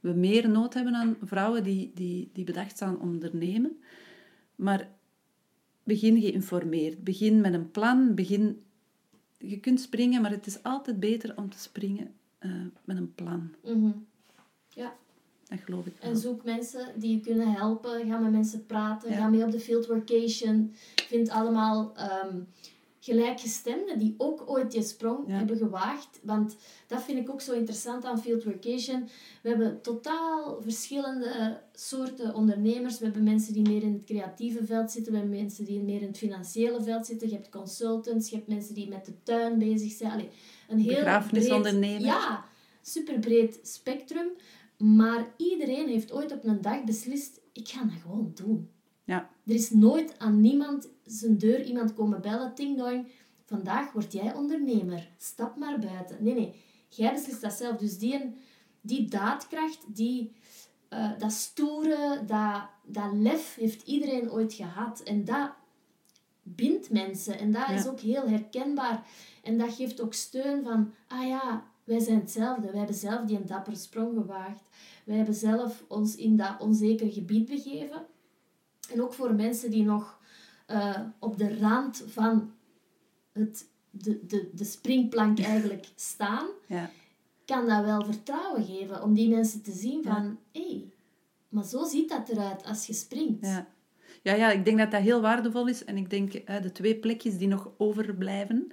[0.00, 3.80] we meer nood hebben aan vrouwen die, die, die bedachtzaam ondernemen.
[4.54, 4.88] Maar
[5.82, 8.62] begin geïnformeerd, begin met een plan, begin...
[9.38, 12.50] Je kunt springen, maar het is altijd beter om te springen eh,
[12.84, 13.54] met een plan.
[13.64, 13.90] Mhm.
[14.68, 14.96] ja.
[15.44, 16.10] Dat geloof ik wel.
[16.10, 18.06] En zoek mensen die je kunnen helpen.
[18.06, 19.10] Ga met mensen praten.
[19.10, 19.16] Ja.
[19.16, 20.72] Ga mee op de field workation.
[20.94, 22.36] Vind allemaal ehm,
[23.08, 25.34] gelijkgestemden die ook ooit die sprong Ja.
[25.36, 26.20] hebben gewaagd.
[26.22, 29.08] Want dat vind ik ook zo interessant aan field workation.
[29.42, 32.98] We hebben totaal verschillende soorten ondernemers.
[32.98, 35.12] We hebben mensen die meer in het creatieve veld zitten.
[35.12, 37.28] We hebben mensen die meer in het financiële veld zitten.
[37.28, 38.30] Je hebt consultants.
[38.30, 40.10] Je hebt mensen die met de tuin bezig zijn.
[40.12, 40.28] Allee,
[40.68, 41.42] een heel breed-
[42.02, 42.44] Ja,
[42.82, 44.28] superbreed spectrum.
[44.78, 48.68] Maar iedereen heeft ooit op een dag beslist, ik ga dat gewoon doen.
[49.08, 53.06] Ja, Er is nooit aan niemand zijn deur iemand komen bellen, ting dong,
[53.44, 56.16] vandaag word jij ondernemer, stap maar buiten.
[56.20, 56.54] Nee, nee,
[56.88, 57.76] jij beslist dat zelf.
[57.76, 58.34] Dus die,
[58.80, 60.32] die daadkracht, die,
[60.88, 65.00] eh, dat stoere, dat, dat lef heeft iedereen ooit gehad.
[65.02, 65.50] En dat
[66.42, 67.74] bindt mensen en dat Ja.
[67.74, 69.06] is ook heel herkenbaar.
[69.42, 72.66] En dat geeft ook steun van, ah ja, wij zijn hetzelfde.
[72.66, 74.68] Wij hebben zelf die een dappere sprong gewaagd.
[75.04, 78.06] Wij hebben zelf ons in dat onzekere gebied begeven.
[78.92, 80.18] En ook voor mensen die nog
[80.66, 82.52] eh, op de rand van
[83.32, 86.90] het, de, de, de springplank eigenlijk staan, ja.
[87.44, 90.92] kan dat wel vertrouwen geven om die mensen te zien van, hé, hey,
[91.48, 93.46] maar zo ziet dat eruit als je springt.
[93.46, 93.66] Ja.
[94.22, 95.84] Ja, ja, ik denk dat dat heel waardevol is.
[95.84, 98.72] En ik denk, de twee plekjes die nog overblijven,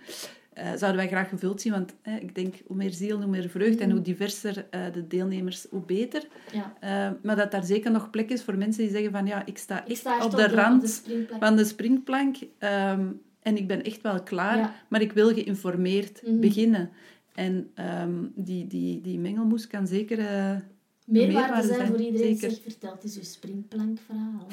[0.55, 1.71] eh, zouden wij graag gevuld zien.
[1.71, 3.79] Want ik denk, hoe meer ziel, hoe meer vreugd.
[3.79, 6.27] En hoe diverser uh, de deelnemers, hoe beter.
[6.51, 6.73] Ja.
[7.09, 9.25] Uh, maar dat daar zeker nog plek is voor mensen die zeggen van...
[9.25, 12.35] Ja, ik sta echt sta echt op op de de- rand de van de springplank.
[12.57, 13.07] ehm,
[13.41, 14.57] en ik ben echt wel klaar.
[14.57, 14.75] Ja.
[14.89, 16.39] Maar ik wil geïnformeerd Mhm.
[16.39, 16.89] beginnen.
[17.35, 20.19] En ehm, die, die, die mengelmoes kan zeker...
[20.19, 20.61] eh, Meerwaarde
[21.05, 22.35] meerwaarde zijn voor iedereen.
[22.37, 22.49] zeker.
[22.55, 24.47] Zeg, vertelt eens uw springplankverhaal.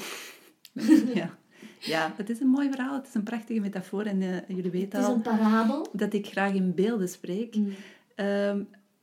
[1.14, 1.38] ja.
[1.84, 2.94] Ja, het is een mooi verhaal.
[2.94, 4.02] Het is een prachtige metafoor.
[4.02, 5.86] En eh, jullie Het weten is al een parabel.
[5.92, 7.54] dat ik graag in beelden spreek.
[7.56, 7.72] Mm.
[8.14, 8.62] Ehm,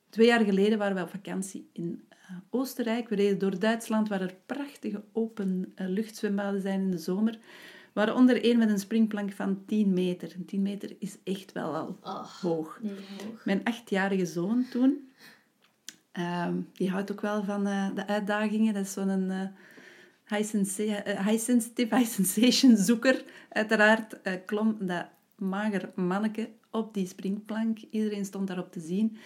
[0.09, 2.17] twee jaar geleden waren we op vakantie in eh,
[2.49, 3.09] Oostenrijk.
[3.09, 7.37] We reden door Duitsland, waar er prachtige open eh, luchtzwembaden zijn in de zomer.
[7.93, 10.31] Waaronder één met een springplank van 10 meter.
[10.35, 12.79] En 10 meter is echt wel al Oh, hoog.
[12.81, 13.45] nee, hoog.
[13.45, 15.11] Mijn achtjarige zoon toen,
[16.11, 18.73] ehm, die houdt ook wel van eh, de uitdagingen.
[18.73, 19.41] Dat is zo'n eh,
[20.29, 23.23] high, eh, high sensitive, high sensation zoeker.
[23.49, 27.79] Uiteraard eh, klom dat mager manneke op die springplank.
[27.89, 29.17] Iedereen stond daarop te zien.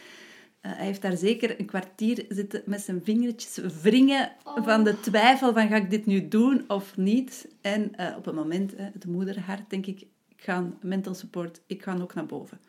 [0.62, 4.66] Eh, hij heeft daar zeker een kwartier zitten met zijn vingertjes wringen Oh.
[4.66, 7.48] van de twijfel van ga ik dit nu doen of niet.
[7.62, 11.98] En op een moment, eh, het moederhart, denk ik, ik ga mental support, ik ga
[12.02, 12.60] ook naar boven.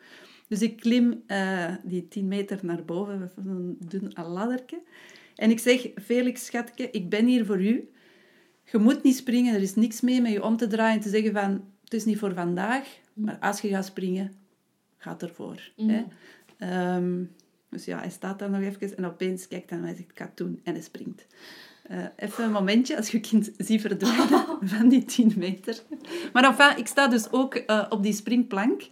[0.47, 1.23] Dus ik klim
[1.83, 4.81] die 10 meter naar boven, met een dun ladderke.
[5.35, 7.89] En ik zeg, Felix, schatje, ik ben hier voor u.
[8.71, 11.09] Je moet niet springen, er is niks mee met je om te draaien en te
[11.09, 14.33] zeggen van, het is niet voor vandaag, maar als je gaat springen,
[14.97, 15.71] ga ervoor.
[15.75, 15.89] Mhm.
[15.89, 16.03] Hè?
[16.57, 17.23] Ehm,
[17.69, 20.11] dus ja, hij staat daar nog even en opeens kijkt hij naar mij en zegt,
[20.11, 20.59] ik ga het doen.
[20.63, 21.25] En hij springt.
[21.83, 25.81] Eh, even een momentje als je kind ziet verdwijnen van die 10 meter.
[26.33, 28.87] Maar enfin, ik sta dus ook eh, op die springplank.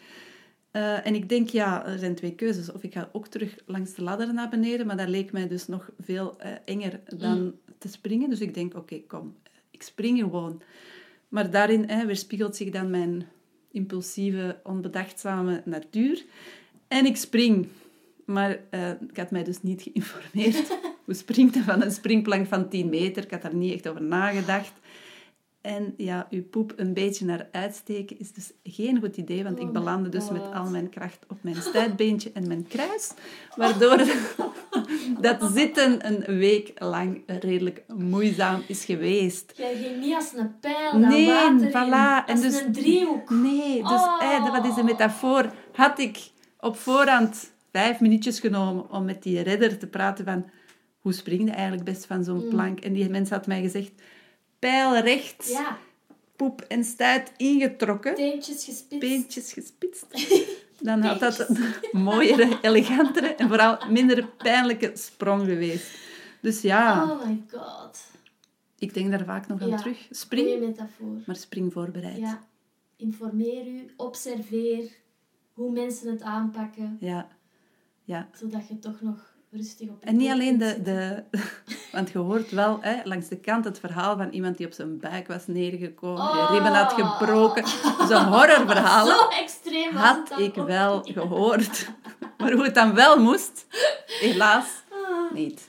[0.72, 2.72] Eh, en ik denk, ja, er zijn twee keuzes.
[2.72, 5.68] Of ik ga ook terug langs de ladder naar beneden, maar dat leek mij dus
[5.68, 8.30] nog veel enger dan te springen.
[8.30, 9.36] Dus ik denk, oké, kom,
[9.84, 10.62] ik spring gewoon.
[11.30, 13.28] Maar daarin hè, weerspiegelt zich dan mijn
[13.72, 16.24] impulsieve, onbedachtzame natuur.
[16.88, 17.68] En ik spring.
[18.26, 20.78] Maar eh, ik had mij dus niet geïnformeerd.
[21.06, 23.24] Hoe springt er van een springplank van 10 meter?
[23.24, 24.74] Ik had daar niet echt over nagedacht.
[25.64, 29.62] En ja, uw poep een beetje naar uitsteken is dus geen goed idee, want Oh
[29.62, 33.12] ik my belandde dus met al mijn kracht op mijn stuitbeentje en mijn kruis,
[33.56, 33.98] waardoor
[35.22, 39.54] dat zitten een week lang redelijk moeizaam is geweest.
[39.56, 41.70] Jij ging niet als een pijl Nee, water in.
[41.70, 42.26] voilà.
[42.30, 43.30] En dus- een driehoek.
[43.30, 44.18] Nee, dus Oh.
[44.24, 45.52] eh, wat is de metafoor?
[45.74, 46.18] Had ik
[46.60, 50.46] op voorhand vijf minuutjes genomen om met die redder te praten van
[51.00, 52.24] hoe spring je eigenlijk best van Mm.
[52.24, 52.80] zo'n plank?
[52.80, 53.92] En die mens had mij gezegd,
[54.70, 55.78] pijl recht, Ja,
[56.36, 59.00] poep en stuit ingetrokken, teentjes gespitst.
[59.00, 60.06] beentjes gespitst.
[60.80, 65.98] Dan had dat een mooiere, elegantere en vooral minder pijnlijke sprong geweest.
[66.42, 68.04] Dus ja, Oh my god.
[68.78, 69.78] ik denk daar vaak nog aan Ja.
[69.78, 69.98] terug.
[69.98, 71.18] Goeie Spring, metafoor.
[71.26, 72.18] maar spring voorbereid.
[72.18, 72.44] Ja.
[72.96, 74.92] Informeer u, observeer
[75.54, 77.28] hoe mensen het aanpakken, ja.
[78.04, 78.30] ja.
[78.34, 81.24] zodat je toch nog rustig op En niet alleen de, de...
[81.92, 85.00] Want je hoort wel hè, langs de kant het verhaal van iemand die op zijn
[85.00, 86.48] buik was neergekomen, Oh.
[86.48, 87.68] die ribben had gebroken.
[88.08, 90.68] Zo'n horrorverhalen Zo extreem had ik ook.
[90.68, 91.90] wel gehoord.
[92.38, 93.66] Maar hoe het dan wel moest,
[94.06, 94.66] helaas
[95.34, 95.68] niet.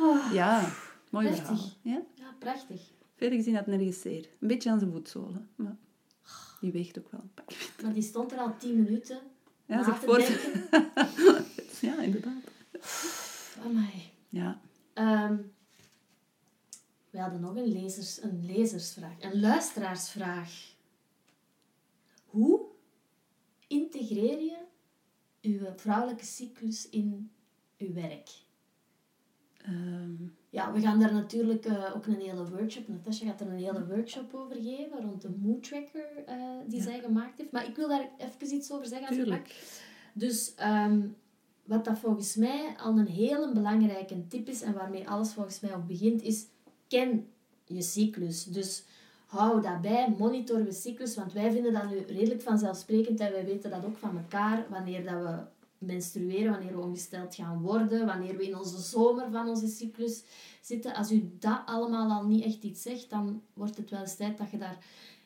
[0.00, 0.32] Ah.
[0.32, 0.64] Ja,
[1.10, 1.46] mooi Prachtig.
[1.46, 1.68] verhaal.
[1.82, 2.00] Ja?
[2.14, 2.80] Ja, prachtig.
[3.16, 4.24] Verder gezien had nergens zeer.
[4.40, 5.48] Een beetje aan zijn voetzolen.
[5.56, 5.76] Maar
[6.60, 7.50] die weegt ook wel een pak.
[7.82, 9.18] Maar die stond er al tien minuten
[9.66, 9.84] Ja.
[11.80, 12.32] Ja, inderdaad.
[13.64, 14.10] Amai.
[14.28, 14.60] Ja.
[14.94, 15.36] Ehm,
[17.10, 20.74] we hadden nog een, lezers, een lezersvraag, een luisteraarsvraag.
[22.26, 22.60] Hoe
[23.66, 24.56] integreer je
[25.42, 27.30] uw vrouwelijke cyclus in
[27.78, 28.28] uw werk?
[29.56, 30.14] Ehm,
[30.50, 33.86] Ja, we gaan daar natuurlijk eh, ook een hele workshop, Natasja gaat er een hele
[33.86, 36.36] workshop over geven, rond de mood tracker eh,
[36.66, 36.82] die Ja.
[36.84, 37.52] zij gemaakt heeft.
[37.52, 39.40] Maar ik wil daar even iets over zeggen als mag.
[40.12, 41.08] Dus ehm,
[41.68, 45.74] wat dat volgens mij al een hele belangrijke tip is en waarmee alles volgens mij
[45.74, 46.46] ook begint, is
[46.86, 47.26] ken
[47.64, 48.44] je cyclus.
[48.44, 48.82] Dus
[49.26, 53.44] hou dat bij, monitor je cyclus, want wij vinden dat nu redelijk vanzelfsprekend en wij
[53.44, 55.38] weten dat ook van elkaar wanneer dat we
[55.86, 60.22] menstrueren, wanneer we ongesteld gaan worden, wanneer we in onze zomer van onze cyclus
[60.60, 60.94] zitten.
[60.94, 64.38] Als u dat allemaal al niet echt iets zegt, dan wordt het wel eens tijd
[64.38, 64.78] dat je daar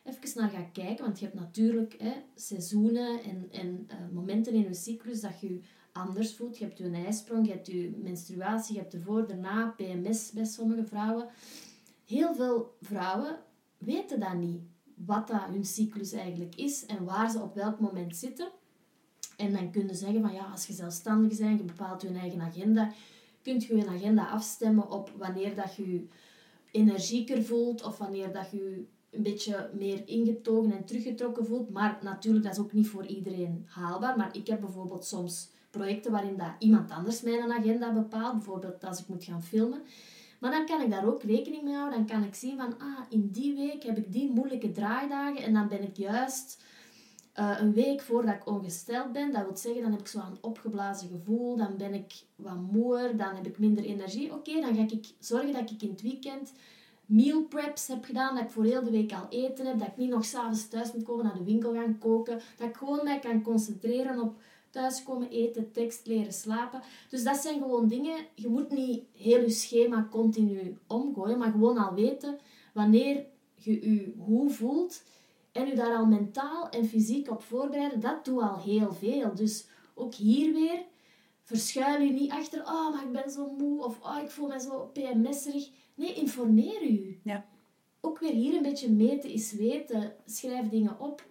[0.04, 1.04] even naar gaat kijken.
[1.04, 5.60] Want je hebt natuurlijk hè, seizoenen en, en eh, momenten in je cyclus dat je
[5.92, 6.58] anders voelt.
[6.58, 10.84] Je hebt je ijsprong, je hebt je menstruatie, je hebt ervoor, daarna, PMS bij sommige
[10.84, 11.28] vrouwen.
[12.04, 13.38] Heel veel vrouwen
[13.78, 14.60] weten dat niet,
[14.94, 18.48] wat dat hun cyclus eigenlijk is en waar ze op welk moment zitten.
[19.36, 22.40] En dan kun je zeggen van ja, als je zelfstandig bent, je bepaalt je eigen
[22.40, 22.92] agenda,
[23.42, 26.06] kunt je je agenda afstemmen op wanneer dat je je
[26.70, 31.70] energieker voelt of wanneer dat je je een beetje meer ingetogen en teruggetrokken voelt.
[31.70, 34.16] Maar natuurlijk, dat is ook niet voor iedereen haalbaar.
[34.16, 38.32] Maar ik heb bijvoorbeeld soms projecten waarin dat iemand anders mijn agenda bepaalt.
[38.32, 39.82] Bijvoorbeeld als ik moet gaan filmen.
[40.42, 41.98] Maar dan kan ik daar ook rekening mee houden.
[41.98, 45.42] Dan kan ik zien van, ah, in die week heb ik die moeilijke draaidagen.
[45.42, 46.64] En dan ben ik juist
[47.38, 49.32] uh, een week voordat ik ongesteld ben.
[49.32, 51.56] Dat wil zeggen, dan heb ik zo een opgeblazen gevoel.
[51.56, 53.16] Dan ben ik wat moer.
[53.16, 54.34] Dan heb ik minder energie.
[54.34, 56.52] Oké, dan ga ik zorgen dat ik in het weekend
[57.06, 58.34] meal preps heb gedaan.
[58.34, 59.78] Dat ik voor heel de week al eten heb.
[59.78, 62.40] Dat ik niet nog s'avonds thuis moet komen naar de winkel gaan koken.
[62.56, 64.34] Dat ik gewoon mij kan concentreren op
[64.72, 66.82] thuiskomen, eten, tekst, leren, slapen.
[67.08, 68.16] Dus dat zijn gewoon dingen.
[68.34, 72.38] Je moet niet heel je schema continu omgooien, maar gewoon al weten
[72.74, 75.02] wanneer je je hoe voelt
[75.52, 78.00] en je daar al mentaal en fysiek op voorbereiden.
[78.00, 79.34] Dat doet al heel veel.
[79.34, 80.84] Dus ook hier weer,
[81.42, 84.60] verschuil je niet achter, oh, maar ik ben zo moe of oh, ik voel me
[84.60, 85.70] zo PMS'erig.
[85.94, 87.18] Nee, informeer je.
[87.22, 87.46] Ja.
[88.00, 90.14] Ook weer hier een beetje meten is weten.
[90.26, 91.30] Schrijf dingen op.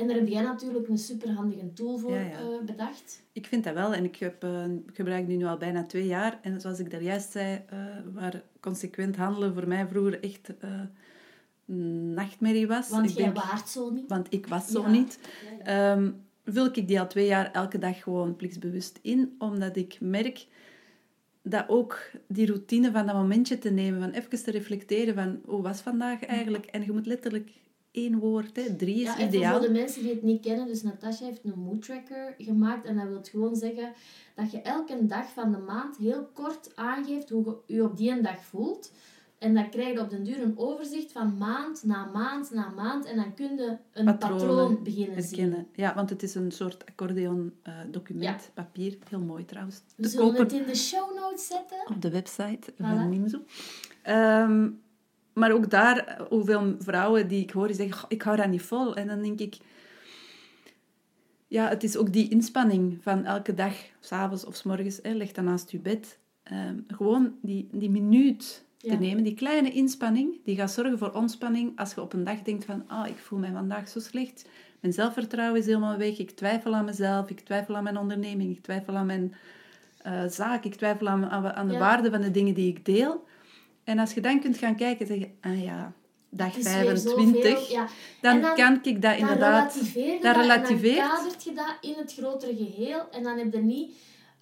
[0.00, 2.36] En daar heb jij natuurlijk een superhandige tool voor eh,
[2.66, 3.22] bedacht.
[3.32, 3.94] Ik vind dat wel.
[3.94, 6.38] En ik heb, uh, gebruik die nu al bijna twee jaar.
[6.42, 7.78] En zoals ik daar juist zei, uh,
[8.14, 10.52] waar consequent handelen voor mij vroeger echt
[12.14, 12.88] nachtmerrie was.
[12.88, 14.08] Want ik jij waart zo niet.
[14.08, 15.18] Want ik was zo niet.
[15.68, 19.34] Um, vul ik die al twee jaar elke dag gewoon plichtsbewust in.
[19.38, 20.46] Omdat ik merk
[21.42, 25.62] dat ook die routine van dat momentje te nemen, van even te reflecteren van hoe
[25.62, 26.66] was vandaag eigenlijk.
[26.66, 27.50] En je moet letterlijk
[27.90, 28.76] één woord, hè.
[28.76, 29.58] drie is ja, ideaal.
[29.58, 32.96] Voor de mensen die het niet kennen, dus Natasha heeft een mood tracker gemaakt en
[32.96, 33.92] dat wil gewoon zeggen
[34.34, 38.20] dat je elke dag van de maand heel kort aangeeft hoe je je op die
[38.20, 38.92] dag voelt.
[39.38, 43.04] En dan krijg je op den duur een overzicht van maand na maand na maand.
[43.04, 45.56] En dan kun je een patroon beginnen herkennen.
[45.56, 45.84] zien.
[45.84, 48.98] Ja, want het is een soort accordeon-document, uh, papier.
[49.08, 49.82] Heel mooi trouwens.
[49.96, 51.78] We zullen het in de show notes zetten.
[51.86, 53.38] Op de website van Nimzo.
[54.08, 54.80] Um,
[55.40, 58.96] maar ook daar, hoeveel vrouwen die ik hoor, die zeggen, ik hou dat niet vol.
[58.96, 59.56] En dan denk ik...
[61.46, 65.32] Ja, het is ook die inspanning van elke dag, s'avonds of s morgens, hè, leg
[65.32, 66.18] dan naast je bed.
[66.52, 71.78] Um, gewoon die, die minuut te nemen, die kleine inspanning, die gaat zorgen voor ontspanning
[71.78, 74.44] als je op een dag denkt van, ah, ik voel mij vandaag zo slecht.
[74.80, 76.18] Mijn zelfvertrouwen is helemaal weg.
[76.18, 77.30] Ik twijfel aan mezelf.
[77.30, 78.56] Ik twijfel aan mijn onderneming.
[78.56, 79.34] Ik twijfel aan mijn
[80.06, 80.64] uh, zaak.
[80.64, 83.24] Ik twijfel aan, aan, de waarde van de dingen die ik deel.
[83.84, 85.92] En als je dan kunt gaan kijken en zeggen, ah ja,
[86.28, 87.86] dag 25, ja.
[88.20, 89.74] dan, dan, kan ik dat inderdaad...
[90.22, 93.10] Dan relativeert je dat, dan kadert je dat in het grotere geheel.
[93.10, 93.92] En dan heb je niet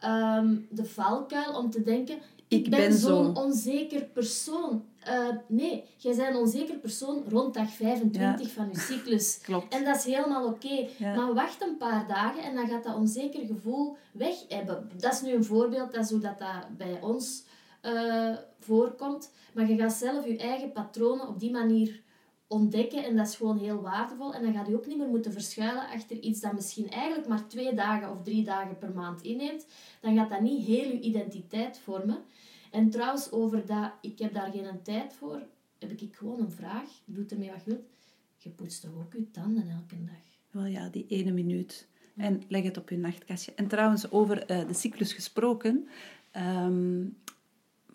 [0.05, 4.85] um, de valkuil om te denken, ik, ben, zo'n onzeker persoon.
[5.09, 9.38] Uh, nee, jij bent een onzeker persoon rond dag 25 van je cyclus.
[9.42, 9.74] Klopt.
[9.74, 10.88] En dat is helemaal oké.
[10.98, 14.90] Maar wacht een paar dagen en dan gaat dat onzeker gevoel weg hebben.
[14.96, 17.44] Dat is nu een voorbeeld, dat is hoe dat, dat bij ons
[17.88, 19.33] uh, voorkomt.
[19.55, 22.01] Maar je gaat zelf je eigen patronen op die manier
[22.46, 24.35] ontdekken en dat is gewoon heel waardevol.
[24.35, 27.48] En dan ga je ook niet meer moeten verschuilen achter iets dat misschien eigenlijk maar
[27.48, 29.66] twee dagen of drie dagen per maand inneemt.
[30.01, 32.18] Dan gaat dat niet heel je identiteit vormen.
[32.70, 35.42] En trouwens, over dat ik heb daar geen tijd voor,
[35.79, 36.90] heb ik gewoon een vraag.
[37.05, 37.87] Doe ermee wat je wilt.
[38.37, 40.14] Je poetst toch ook je tanden elke dag?
[40.51, 41.88] Wel ja, die ene minuut.
[42.16, 43.53] En leg het op je nachtkastje.
[43.55, 45.88] En trouwens, over uh, de cyclus gesproken.
[46.37, 47.16] Um,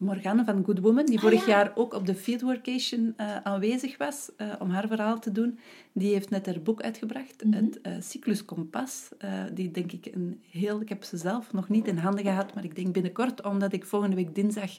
[0.04, 4.30] Morgane van Good Woman, die ah, vorig jaar ook op de Fieldworkation uh, aanwezig was
[4.38, 5.60] uh, om haar verhaal te doen,
[5.92, 7.63] die heeft net haar boek uitgebracht, mm -hmm.
[7.66, 9.10] het uh, Cyclus Kompas.
[9.54, 10.82] die denk ik een heel...
[10.82, 13.86] Ik heb ze zelf nog niet in handen gehad, maar ik denk binnenkort, omdat ik
[13.86, 14.72] volgende week dinsdag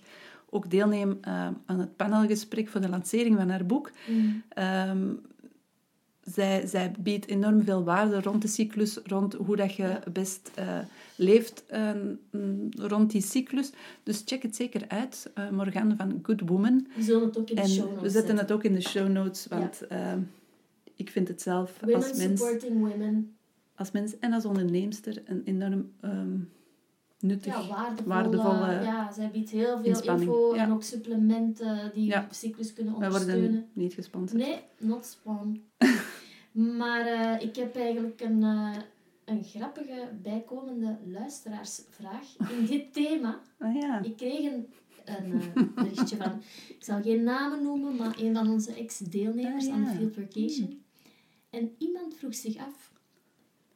[0.51, 1.19] ook deelneem
[1.67, 3.91] aan het panelgesprek voor de lancering van haar boek.
[4.09, 4.43] Mm.
[4.91, 5.21] Um,
[6.25, 10.79] zij, zij biedt enorm veel waarde rond de cyclus, rond hoe dat je best uh,
[11.17, 11.91] leeft uh,
[12.71, 13.71] rond die cyclus.
[14.03, 16.87] Dus check het zeker uit, uh, Morgan van Good Woman.
[16.97, 19.09] We zullen het ook in de show notes We zetten het ook in de show
[19.09, 20.19] notes, want ja.
[20.95, 22.41] ik vind het zelf women als mens...
[22.41, 23.37] supporting women.
[23.75, 25.91] Als mens en als onderneemster een enorm...
[26.05, 26.49] Um,
[27.25, 30.63] nuttig, ja, waardevolle, waardevolle ja, zij biedt heel veel info ja.
[30.63, 32.27] en ook supplementen die ja.
[32.29, 33.43] je cyclus kunnen ondersteunen.
[33.43, 34.43] We worden niet gesponsord.
[34.43, 35.65] Nee, not spawn.
[36.79, 38.77] maar uh, ik heb eigenlijk een, uh,
[39.25, 43.41] een grappige bijkomende luisteraarsvraag in dit thema.
[43.59, 44.03] Oh, ja.
[44.03, 44.67] Ik kreeg een,
[45.05, 49.73] een uh, berichtje van, ik zal geen namen noemen, maar een van onze ex-deelnemers oh,
[49.73, 50.69] aan de Field Vacation.
[50.69, 50.83] Mm.
[51.51, 52.93] En iemand vroeg zich af,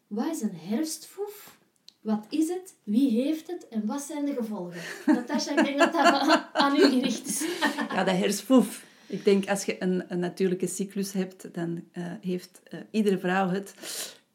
[0.06, 1.57] wat is een herfstfoef?
[2.08, 2.74] Wat is het?
[2.82, 3.68] Wie heeft het?
[3.68, 4.80] En wat zijn de gevolgen?
[5.06, 7.44] Natasja, ik denk dat dat aan u gericht is.
[7.94, 8.84] ja, de herspoef.
[9.06, 13.48] Ik denk, als je een, een natuurlijke cyclus hebt, dan uh, heeft uh, iedere vrouw
[13.48, 13.74] het.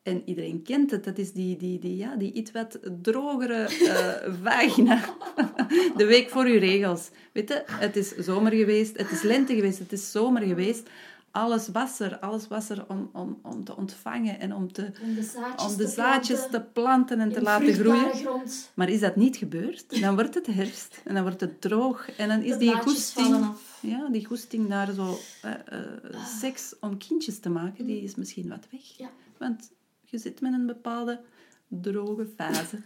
[0.04, 1.04] En iedereen kent het.
[1.04, 5.16] Dat is die, die, die, ja, die iets wat drogere uh, vagina.
[5.98, 7.10] de week voor je regels.
[7.32, 10.90] Weet je, het is zomer geweest, het is lente geweest, het is zomer geweest.
[11.34, 12.20] Alles was er.
[12.20, 15.78] Alles was er om, om, om te ontvangen en om, te, Om de zaadjes, om
[15.78, 18.14] de te zaadjes planten te planten en te laten groeien.
[18.14, 18.72] grond.
[18.74, 22.10] Maar is dat niet gebeurd, dan wordt het herfst en dan wordt het droog.
[22.18, 23.46] En dan is De die goesting,
[23.80, 28.50] ja, die goesting naar zo, eh, eh, seks om kindjes te maken, die is misschien
[28.50, 28.98] wat weg.
[28.98, 29.10] Ja.
[29.38, 29.72] Want
[30.06, 31.22] je zit met een bepaalde
[31.68, 32.82] droge fase.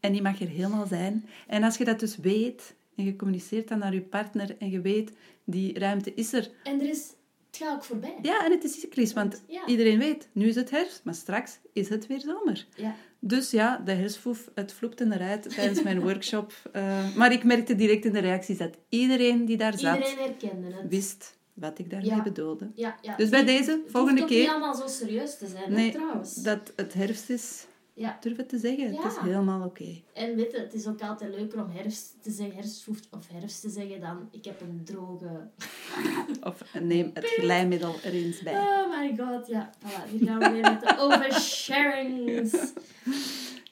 [0.00, 1.26] En die mag er helemaal zijn.
[1.46, 4.80] En als je dat dus weet, en je communiceert dan naar je partner, en je
[4.80, 5.12] weet,
[5.44, 6.50] die ruimte is er.
[6.62, 7.18] En er is...
[7.60, 8.14] Het ook voorbij.
[8.22, 9.66] Ja, en het is cyclisch, want Ja.
[9.66, 12.66] iedereen weet, nu is het herfst, maar straks is het weer zomer.
[12.76, 12.94] Ja.
[13.18, 16.52] Dus ja, de herfstfoef, het vloepte eruit tijdens mijn workshop.
[16.72, 20.66] Eh, maar ik merkte direct in de reacties dat iedereen die daar zat, Iedereen herkende
[20.76, 20.88] het.
[20.88, 22.22] wist wat ik daarmee Ja.
[22.22, 22.70] bedoelde.
[22.74, 23.16] Ja, ja.
[23.16, 25.92] Dus bij Het deze, hoeft volgende keer- niet allemaal zo serieus te zijn, hè, Nee,
[25.92, 26.34] trouwens.
[26.34, 27.64] dat het herfst is,
[27.94, 28.16] Ja.
[28.20, 28.92] durf het te zeggen.
[28.92, 29.02] Ja.
[29.02, 30.00] Het is helemaal oké.
[30.14, 33.60] En weet je, het is ook altijd leuker om herfst te zeggen, herfstvoeft of herfst
[33.60, 35.48] te zeggen dan ik heb een droge...
[36.50, 38.54] Of neem het glijmiddel er eens bij.
[38.54, 39.70] Oh my god, ja.
[39.78, 42.72] Voilà, hier gaan we weer met de oversharings.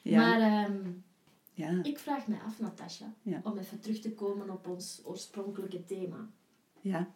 [0.01, 0.17] Ja.
[0.17, 0.77] Maar ehm,
[1.53, 3.41] Ja, ik vraag me af, Natasja, Ja.
[3.43, 6.29] om even terug te komen op ons oorspronkelijke thema.
[6.81, 7.07] ja.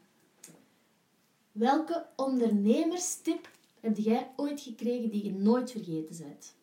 [1.51, 3.49] Welke ondernemerstip
[3.79, 6.55] heb jij ooit gekregen die je nooit vergeten bent?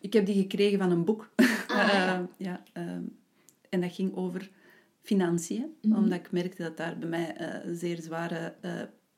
[0.00, 1.28] Ik heb die gekregen van een boek.
[1.68, 2.14] Ah, ja.
[2.14, 3.02] Eh, ja, ehm,
[3.68, 4.50] en dat ging over
[5.02, 5.74] financiën.
[5.82, 5.96] Mhm.
[5.96, 8.54] Omdat ik merkte dat daar bij mij eh, zeer zware...
[8.60, 8.72] eh,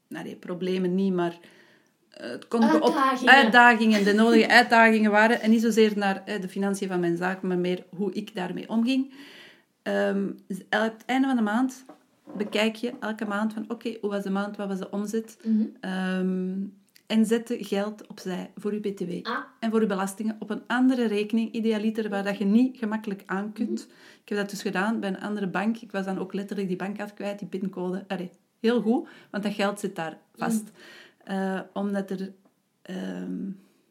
[0.09, 1.39] nou nee, problemen niet, maar...
[2.11, 4.05] eh, het kon op Uitdagingen.
[4.05, 5.41] de nodige uitdagingen waren.
[5.41, 8.69] En niet zozeer naar eh, de financiën van mijn zaak, maar meer hoe ik daarmee
[8.69, 9.13] omging.
[10.47, 11.85] Dus aan het einde van de maand
[12.37, 13.65] bekijk je elke maand van...
[13.69, 14.57] Oké, hoe was de maand?
[14.57, 15.39] Wat was de omzet?
[15.81, 16.53] Ehm,
[17.11, 21.07] en zet geld opzij voor je btw Ah, en voor je belastingen op een andere
[21.07, 23.89] rekening, idealiter, waar dat je niet gemakkelijk aan kunt.
[24.23, 25.77] Ik heb dat dus gedaan bij een andere bank.
[25.77, 28.05] Ik was dan ook letterlijk die bank af kwijt, die pincode.
[28.09, 28.31] Allee,
[28.61, 30.71] heel goed, want dat geld zit daar vast.
[31.25, 32.33] Eh, omdat er
[32.83, 33.51] ehm,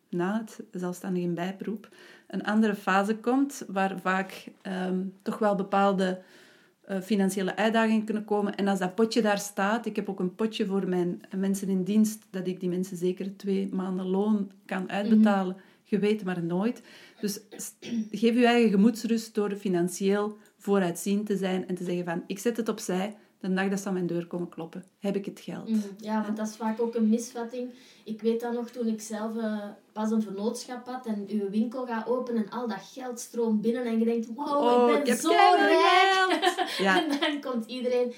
[0.10, 1.90] na het zelfstandig in bijberoep
[2.28, 6.22] een andere fase komt, waar vaak ehm, toch wel bepaalde
[7.04, 8.56] financiële uitdagingen kunnen komen.
[8.56, 11.84] En als dat potje daar staat, ik heb ook een potje voor mijn mensen in
[11.84, 15.56] dienst, dat ik die mensen zeker twee maanden loon kan uitbetalen.
[15.84, 16.82] Je weet maar nooit.
[17.22, 17.40] Dus
[18.12, 22.58] geef je eigen gemoedsrust door financieel vooruitziend te zijn en te zeggen van, ik zet
[22.58, 25.70] het opzij, de dag dat ze aan mijn deur komen kloppen, heb ik het geld.
[25.70, 25.80] Mhm.
[25.98, 27.70] Ja, want dat is vaak ook een misvatting.
[28.04, 31.86] Ik weet dat nog toen ik zelf eh, pas een vernootschap had en uw winkel
[31.86, 35.04] gaat openen en al dat geld stroomt binnen en je denkt, wow, Oh, ik ik
[35.04, 36.68] ben zo rijk.
[36.78, 37.04] Ja.
[37.04, 38.14] En dan komt iedereen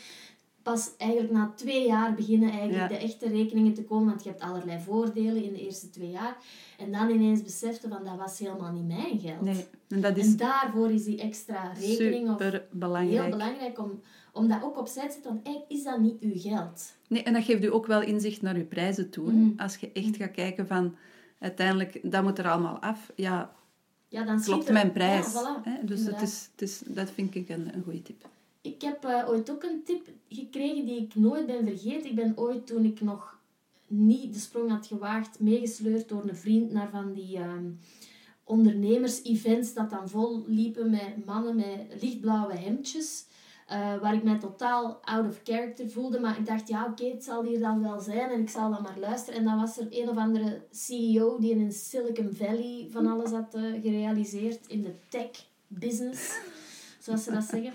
[0.63, 2.97] pas eigenlijk na twee jaar beginnen eigenlijk Ja.
[2.97, 6.37] de echte rekeningen te komen, want je hebt allerlei voordelen in de eerste twee jaar.
[6.77, 9.41] En dan ineens besefte van, dat was helemaal niet mijn geld.
[9.41, 14.01] Nee, en dat is En daarvoor is die extra rekening of heel belangrijk om,
[14.31, 16.93] om dat ook opzij te zetten, want eigenlijk is dat niet uw geld.
[17.07, 19.31] Nee, en dat geeft u ook wel inzicht naar uw prijzen toe.
[19.31, 19.59] Mhm.
[19.59, 20.95] Als je echt gaat kijken van,
[21.39, 23.11] uiteindelijk, dat moet er allemaal af.
[23.15, 23.53] Ja,
[24.07, 25.33] Ja, dan klopt er- mijn prijs.
[25.33, 25.85] Ja, voilà, hè?
[25.85, 28.27] Dus het is, het is, dat vind ik een, een goede tip.
[28.61, 32.09] Ik heb eh, ooit ook een tip gekregen die ik nooit ben vergeten.
[32.09, 33.39] Ik ben ooit, toen ik nog
[33.87, 37.65] niet de sprong had gewaagd, meegesleurd door een vriend naar van die ehm,
[38.43, 43.25] ondernemers-events dat dan vol liepen met mannen met lichtblauwe hemdjes.
[43.71, 46.19] Eh, waar ik mij totaal out of character voelde.
[46.19, 48.81] Maar ik dacht, ja oké, het zal hier dan wel zijn en ik zal dan
[48.81, 49.39] maar luisteren.
[49.39, 53.55] En dan was er een of andere CEO die in Silicon Valley van alles had
[53.55, 56.39] eh, gerealiseerd in de tech-business,
[56.99, 57.73] zoals ze dat zeggen.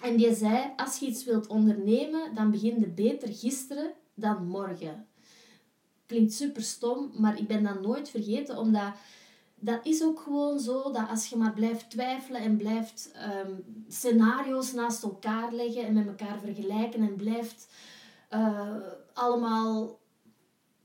[0.00, 5.06] En die zei, als je iets wilt ondernemen, dan begin je beter gisteren dan morgen.
[6.06, 8.92] Klinkt super stom, maar ik ben dat nooit vergeten, omdat
[9.64, 13.52] dat is ook gewoon zo dat als je maar blijft twijfelen en blijft ehm,
[13.88, 17.68] scenario's naast elkaar leggen en met elkaar vergelijken en blijft
[18.28, 18.76] eh,
[19.12, 19.98] allemaal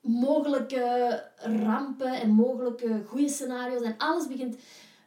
[0.02, 4.58] mogelijke rampen en mogelijke goede scenario's en alles begint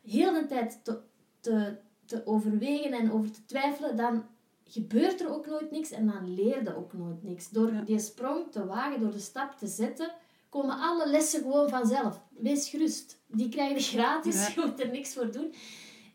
[0.02, 1.00] heel de tijd te,
[1.40, 4.24] te, te overwegen en over te twijfelen, dan
[4.64, 7.50] gebeurt er ook nooit niks en dan leer je ook nooit niks.
[7.50, 10.12] Door die sprong te wagen, door de stap te zetten,
[10.50, 12.20] komen alle lessen gewoon vanzelf.
[12.30, 13.20] Wees gerust.
[13.26, 14.48] Die krijg je gratis, Ja.
[14.62, 15.54] je moet er niks voor doen.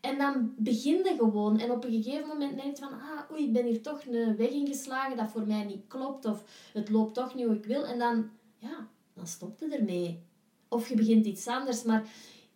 [0.00, 1.58] En dan begin je gewoon.
[1.58, 4.36] En op een gegeven moment denk je van, ah, oei, ik ben hier toch een
[4.36, 6.24] weg ingeslagen dat voor mij niet klopt.
[6.24, 7.84] Of het loopt toch niet hoe ik wil.
[7.86, 10.22] En dan, ja, dan stopt het ermee.
[10.68, 11.82] Of je begint iets anders.
[11.82, 12.08] Maar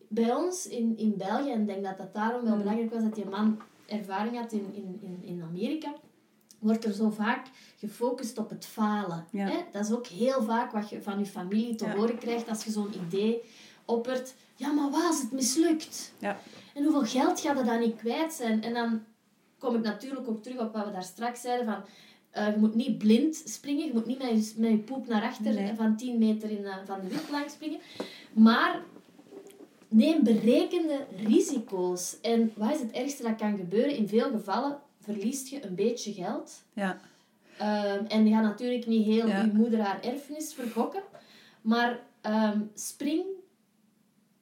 [0.09, 2.59] bij ons in, in België, en ik denk dat dat daarom wel Mm.
[2.59, 5.95] belangrijk was dat die man ervaring had in, in, in, in Amerika,
[6.61, 7.46] wordt er zo vaak
[7.78, 9.26] gefocust op het falen.
[9.30, 9.46] Ja.
[9.46, 9.56] Hè?
[9.72, 11.94] Dat is ook heel vaak wat je van je familie te Ja.
[11.96, 13.40] horen krijgt als je zo'n idee
[13.84, 14.34] oppert.
[14.56, 16.12] Ja, maar wat als het mislukt?
[16.18, 16.38] Ja.
[16.74, 18.62] En hoeveel geld gaat er dan niet kwijt zijn?
[18.62, 19.02] En dan
[19.58, 21.82] kom ik natuurlijk ook terug op wat we daar straks zeiden van...
[22.30, 23.86] Eh, je moet niet blind springen.
[23.86, 25.74] Je moet niet met je, met je poep naar achter Nee.
[25.74, 27.78] van 10 meter in, van de wipplank springen.
[28.32, 28.80] Maar
[29.88, 32.20] neem berekende risico's.
[32.20, 33.96] En wat is het ergste dat kan gebeuren?
[33.96, 36.62] In veel gevallen verliest je een beetje geld.
[36.72, 37.01] Ja.
[37.59, 39.40] Ehm, en je gaat natuurlijk niet heel Ja.
[39.42, 41.03] je moeder haar erfenis vergokken.
[41.61, 43.24] Maar ehm, spring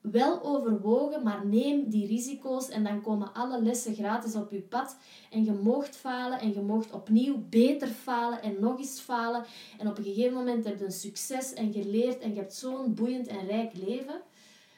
[0.01, 4.97] wel overwogen, maar neem die risico's en dan komen alle lessen gratis op je pad.
[5.31, 9.45] En je moogt falen en je moogt opnieuw beter falen en nog eens falen.
[9.79, 12.55] En op een gegeven moment heb je een succes en je leert en je hebt
[12.55, 14.21] zo'n boeiend en rijk leven.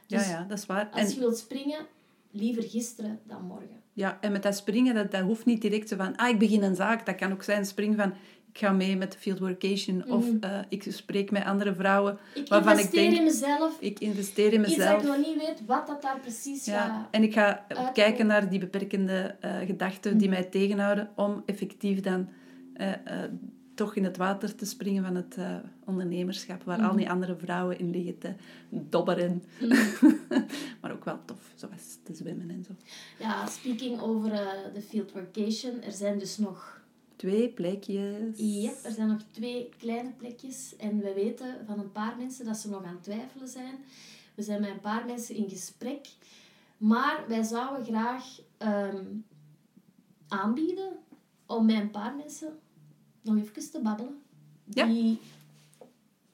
[0.06, 0.90] Dus ja, ja, dat is waar.
[0.90, 1.86] als je wilt springen,
[2.30, 3.79] liever gisteren dan morgen.
[3.92, 6.16] Ja, en met dat springen, dat, dat hoeft niet direct zo van...
[6.16, 7.06] Ah, ik begin een zaak.
[7.06, 8.12] Dat kan ook zijn spring van...
[8.52, 10.04] Ik ga mee met de field workation.
[10.10, 10.36] Of Mhm.
[10.44, 12.18] eh, ik spreek met andere vrouwen.
[12.34, 13.76] Ik Waarvan ik investeer denk- in mezelf.
[13.80, 15.02] Ik investeer in Iets dat mezelf.
[15.02, 17.08] ik nog niet weet wat dat daar precies Ja, gaat.
[17.10, 17.92] en ik ga uitkomen.
[17.92, 20.36] kijken naar die beperkende eh, gedachten die Mhm.
[20.40, 22.28] mij tegenhouden om effectief dan
[22.74, 22.88] eh,
[23.80, 26.96] toch in het water te springen van het eh, ondernemerschap, waar al Mhm.
[26.96, 28.34] die andere vrouwen in liggen te
[28.70, 29.42] dobberen.
[29.60, 30.14] Mhm.
[30.80, 32.72] maar ook wel tof, zoals te zwemmen en zo.
[33.18, 36.80] Ja, speaking over eh, de field workation, er zijn dus nog,
[37.16, 38.38] Twee plekjes.
[38.38, 40.76] ja, er zijn nog twee kleine plekjes.
[40.76, 43.74] En we weten van een paar mensen dat ze nog aan het twijfelen zijn.
[44.34, 46.06] We zijn met een paar mensen in gesprek.
[46.76, 49.04] Maar wij zouden graag ehm,
[50.28, 50.92] aanbieden
[51.46, 52.58] om met een paar mensen
[53.22, 54.22] nog even te babbelen.
[54.64, 54.86] Ja.
[54.86, 55.18] Die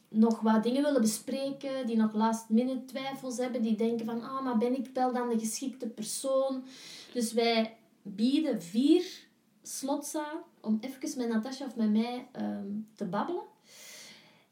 [0.09, 4.45] nog wat dingen willen bespreken, die nog last minute twijfels hebben, die denken van, ah,
[4.45, 6.65] maar ben ik wel dan de geschikte persoon?
[7.13, 9.05] Dus wij bieden vier
[9.63, 13.43] slots aan om even met Natasja of met mij ehm, te babbelen.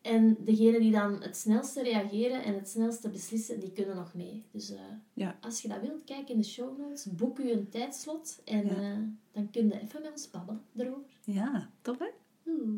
[0.03, 4.45] En degenen die dan het snelste reageren en het snelste beslissen, die kunnen nog mee.
[4.51, 4.81] Dus eh,
[5.13, 5.39] Ja.
[5.41, 8.75] als je dat wilt, kijk in de show notes, boek u een tijdslot en Ja.
[8.75, 8.99] eh,
[9.33, 11.11] dan kun je even met ons babbelen erover.
[11.25, 12.07] Ja, tof hè?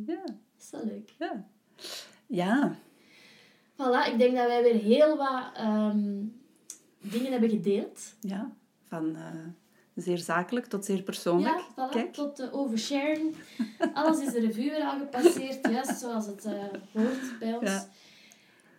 [0.06, 0.14] Ja.
[0.24, 1.10] dat is wel leuk.
[1.18, 1.46] Ja.
[2.26, 2.76] Ja.
[3.74, 6.22] Voilà, ik denk dat wij weer heel wat ehm,
[7.00, 8.14] dingen hebben gedeeld.
[8.20, 8.50] ja.
[8.88, 9.22] Van eh,
[9.94, 11.54] zeer zakelijk tot zeer persoonlijk.
[11.54, 12.12] Ja, voilà, Kijk.
[12.12, 13.34] tot de oversharing.
[13.94, 16.52] Alles is de revue weer al gepasseerd, juist zoals het eh,
[16.92, 17.70] hoort bij ons.
[17.70, 17.86] Ja.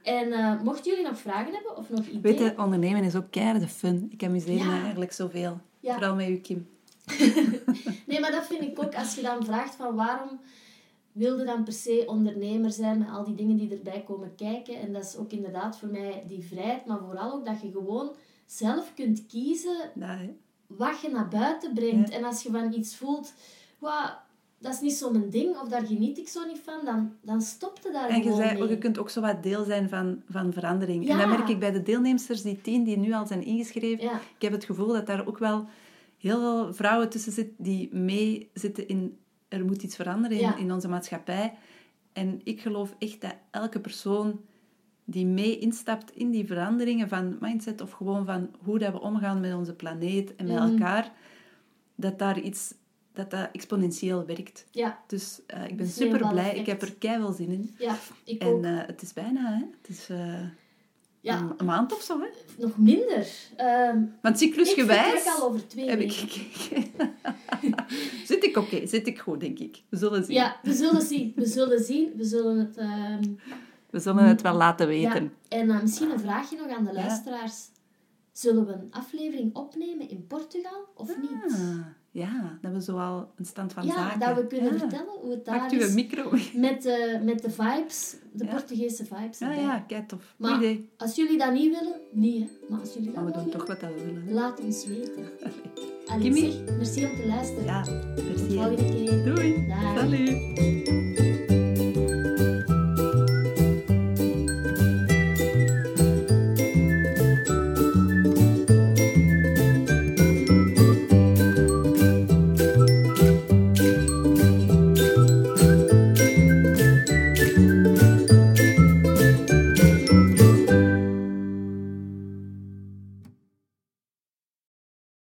[0.03, 2.21] En eh, mochten jullie nog vragen hebben of nog ideeën?
[2.21, 4.07] Weet je, ondernemen is ook keiharde fun.
[4.11, 4.81] Ik amuseer me Ja.
[4.81, 5.59] eigenlijk zoveel.
[5.79, 5.93] Ja.
[5.93, 6.67] Vooral met u, Kim.
[8.07, 10.39] Nee, maar dat vind ik ook als je dan vraagt van waarom
[11.17, 14.79] wilde dan per se ondernemer zijn met al die dingen die erbij komen kijken.
[14.79, 18.11] En dat is ook inderdaad voor mij die vrijheid, maar vooral ook dat je gewoon
[18.45, 20.33] zelf kunt kiezen hè.
[20.67, 22.09] wat je naar buiten brengt.
[22.09, 23.33] En als je van iets voelt,
[23.79, 24.09] "Wauw,
[24.59, 27.41] dat is niet zo mijn ding, of daar geniet ik zo niet van, dan, dan
[27.41, 28.69] stopt het daar En je, zei, mee.
[28.69, 31.05] je kunt ook zo wat deel zijn van, van verandering.
[31.05, 31.11] Ja.
[31.11, 34.03] En dat merk ik bij de deelnemsters, die tien die nu al zijn ingeschreven.
[34.03, 35.65] Ja, Ik heb het gevoel dat daar ook wel
[36.17, 39.17] heel veel vrouwen tussen zitten die mee zitten in...
[39.47, 40.57] Er moet iets veranderen in, Ja.
[40.57, 41.53] in onze maatschappij.
[42.13, 44.41] En ik geloof echt dat elke persoon
[45.05, 49.39] die mee instapt in die veranderingen van mindset of gewoon van hoe dat we omgaan
[49.39, 50.71] met onze planeet en met Mhm.
[50.71, 51.11] elkaar,
[51.95, 52.73] dat daar iets...
[53.13, 54.65] Dat dat exponentieel werkt.
[54.71, 56.55] ja, Dus eh, ik ben super blij.
[56.57, 57.75] Ik heb er keihard zin in.
[57.77, 58.63] ja, ik ook.
[58.63, 59.63] En eh, het is bijna, hè?
[59.81, 60.41] Het is eh,
[61.21, 62.27] ja, een, maand of zo, hè?
[62.57, 63.27] nog minder.
[63.55, 66.23] Ehm Want ik cyclusgewijs vertrek al over twee heb weken.
[66.23, 67.11] ik gekeken.
[68.25, 68.87] zit ik oké?
[68.87, 69.81] Zit ik goed, denk ik.
[69.89, 70.35] We zullen zien.
[70.35, 71.33] Ja, we zullen zien.
[71.35, 72.11] We zullen zien.
[72.15, 72.77] We zullen het...
[72.77, 73.23] ehm,
[73.89, 75.31] We zullen het wel laten weten.
[75.49, 75.57] Ja.
[75.57, 77.65] En misschien een vraagje nog aan de luisteraars.
[78.31, 81.57] Zullen we een aflevering opnemen in Portugal of niet?
[82.17, 84.19] Ah, ja, dat we zo al een stand van ja, zaken.
[84.19, 84.79] dat we kunnen Ja.
[84.79, 85.87] vertellen hoe het daar Pakt is.
[85.89, 86.31] een micro?
[86.53, 88.51] Met de, met de vibes, de Ja.
[88.51, 89.63] Portugese vibes Ja, erbij.
[89.63, 90.33] ja, kijk tof.
[90.37, 90.89] Maar idee.
[90.97, 92.49] als jullie dat niet willen, niet hè.
[92.69, 94.33] Maar als jullie dat Maar we doen toch wat dat we willen.
[94.33, 95.25] laat ons weten.
[96.07, 97.63] Allee, zeg, merci om te luisteren.
[97.65, 98.37] Ja, Tot hè.
[98.37, 99.23] volgende keer.
[99.35, 99.67] Doei.
[99.67, 99.97] Dag.
[99.99, 101.36] Salut.